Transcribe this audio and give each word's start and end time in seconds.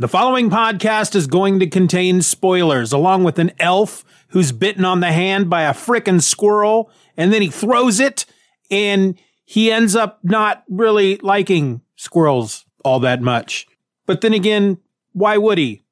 The 0.00 0.08
following 0.08 0.48
podcast 0.48 1.14
is 1.14 1.26
going 1.26 1.58
to 1.58 1.66
contain 1.66 2.22
spoilers, 2.22 2.90
along 2.90 3.24
with 3.24 3.38
an 3.38 3.52
elf 3.58 4.02
who's 4.28 4.50
bitten 4.50 4.82
on 4.82 5.00
the 5.00 5.12
hand 5.12 5.50
by 5.50 5.64
a 5.64 5.74
frickin' 5.74 6.22
squirrel, 6.22 6.90
and 7.18 7.30
then 7.30 7.42
he 7.42 7.50
throws 7.50 8.00
it, 8.00 8.24
and 8.70 9.18
he 9.44 9.70
ends 9.70 9.94
up 9.94 10.20
not 10.22 10.64
really 10.70 11.18
liking 11.18 11.82
squirrels 11.96 12.64
all 12.82 12.98
that 13.00 13.20
much. 13.20 13.66
But 14.06 14.22
then 14.22 14.32
again, 14.32 14.78
why 15.12 15.36
would 15.36 15.58
he? 15.58 15.84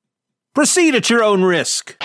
Proceed 0.54 0.94
at 0.94 1.10
your 1.10 1.22
own 1.22 1.42
risk. 1.42 2.02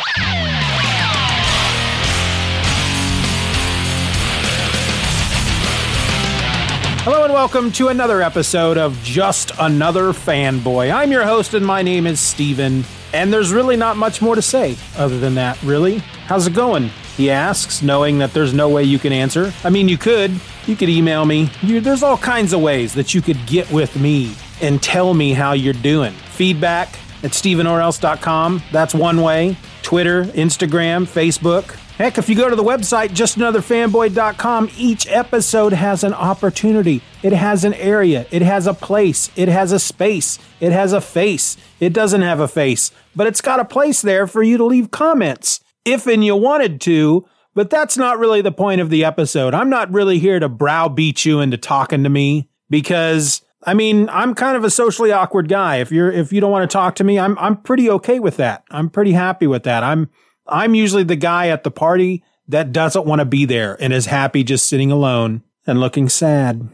Hello 7.03 7.25
and 7.25 7.33
welcome 7.33 7.69
to 7.73 7.89
another 7.89 8.21
episode 8.21 8.77
of 8.77 8.97
Just 9.03 9.51
Another 9.59 10.13
Fanboy. 10.13 10.89
I'm 10.89 11.11
your 11.11 11.25
host 11.25 11.53
and 11.53 11.65
my 11.65 11.81
name 11.81 12.07
is 12.07 12.21
Steven, 12.21 12.85
and 13.11 13.33
there's 13.33 13.51
really 13.51 13.75
not 13.75 13.97
much 13.97 14.21
more 14.21 14.35
to 14.35 14.41
say 14.41 14.77
other 14.95 15.19
than 15.19 15.35
that, 15.35 15.61
really. 15.63 15.97
How's 15.97 16.47
it 16.47 16.53
going? 16.53 16.83
He 17.17 17.29
asks, 17.29 17.81
knowing 17.81 18.19
that 18.19 18.31
there's 18.31 18.53
no 18.53 18.69
way 18.69 18.85
you 18.85 18.99
can 18.99 19.11
answer. 19.11 19.51
I 19.65 19.69
mean, 19.69 19.89
you 19.89 19.97
could. 19.97 20.31
You 20.65 20.77
could 20.77 20.87
email 20.87 21.25
me. 21.25 21.51
You, 21.61 21.81
there's 21.81 22.03
all 22.03 22.17
kinds 22.17 22.53
of 22.53 22.61
ways 22.61 22.93
that 22.93 23.13
you 23.13 23.21
could 23.21 23.45
get 23.47 23.69
with 23.69 23.99
me 23.99 24.33
and 24.61 24.81
tell 24.81 25.13
me 25.13 25.33
how 25.33 25.51
you're 25.51 25.73
doing. 25.73 26.13
Feedback 26.13 26.87
at 27.21 27.31
stevenorelse.com. 27.31 28.63
That's 28.71 28.95
one 28.95 29.21
way. 29.21 29.57
Twitter, 29.81 30.23
Instagram, 30.23 31.05
Facebook. 31.05 31.77
Heck, 31.97 32.17
if 32.17 32.27
you 32.27 32.35
go 32.35 32.49
to 32.49 32.55
the 32.55 32.63
website, 32.63 33.09
justanotherfanboy.com, 33.09 34.71
each 34.75 35.07
episode 35.07 35.73
has 35.73 36.03
an 36.03 36.13
opportunity. 36.15 37.03
It 37.21 37.33
has 37.33 37.63
an 37.63 37.75
area. 37.75 38.25
It 38.31 38.41
has 38.41 38.65
a 38.65 38.73
place. 38.73 39.29
It 39.35 39.47
has 39.47 39.71
a 39.71 39.77
space. 39.77 40.39
It 40.59 40.71
has 40.71 40.91
a 40.91 41.01
face. 41.01 41.55
It 41.79 41.93
doesn't 41.93 42.23
have 42.23 42.39
a 42.39 42.47
face, 42.47 42.91
but 43.15 43.27
it's 43.27 43.41
got 43.41 43.59
a 43.59 43.65
place 43.65 44.01
there 44.01 44.25
for 44.25 44.41
you 44.41 44.57
to 44.57 44.65
leave 44.65 44.89
comments 44.89 45.59
if 45.85 46.07
and 46.07 46.25
you 46.25 46.35
wanted 46.35 46.81
to. 46.81 47.27
But 47.53 47.69
that's 47.69 47.95
not 47.95 48.17
really 48.17 48.41
the 48.41 48.51
point 48.51 48.81
of 48.81 48.89
the 48.89 49.05
episode. 49.05 49.53
I'm 49.53 49.69
not 49.69 49.93
really 49.93 50.17
here 50.17 50.39
to 50.39 50.49
browbeat 50.49 51.23
you 51.25 51.41
into 51.41 51.57
talking 51.57 52.01
to 52.03 52.09
me 52.09 52.49
because 52.71 53.43
I 53.65 53.75
mean, 53.75 54.09
I'm 54.09 54.33
kind 54.33 54.57
of 54.57 54.63
a 54.63 54.71
socially 54.71 55.11
awkward 55.11 55.47
guy. 55.47 55.75
If 55.77 55.91
you're 55.91 56.11
if 56.11 56.33
you 56.33 56.41
don't 56.41 56.51
want 56.51 56.67
to 56.67 56.73
talk 56.73 56.95
to 56.95 57.03
me, 57.03 57.19
I'm 57.19 57.37
I'm 57.37 57.57
pretty 57.57 57.87
okay 57.91 58.19
with 58.19 58.37
that. 58.37 58.63
I'm 58.71 58.89
pretty 58.89 59.11
happy 59.11 59.45
with 59.45 59.61
that. 59.63 59.83
I'm 59.83 60.09
I'm 60.47 60.75
usually 60.75 61.03
the 61.03 61.15
guy 61.15 61.47
at 61.47 61.63
the 61.63 61.71
party 61.71 62.23
that 62.47 62.71
doesn't 62.71 63.05
want 63.05 63.19
to 63.19 63.25
be 63.25 63.45
there 63.45 63.77
and 63.81 63.93
is 63.93 64.07
happy 64.07 64.43
just 64.43 64.67
sitting 64.67 64.91
alone 64.91 65.43
and 65.65 65.79
looking 65.79 66.09
sad. 66.09 66.67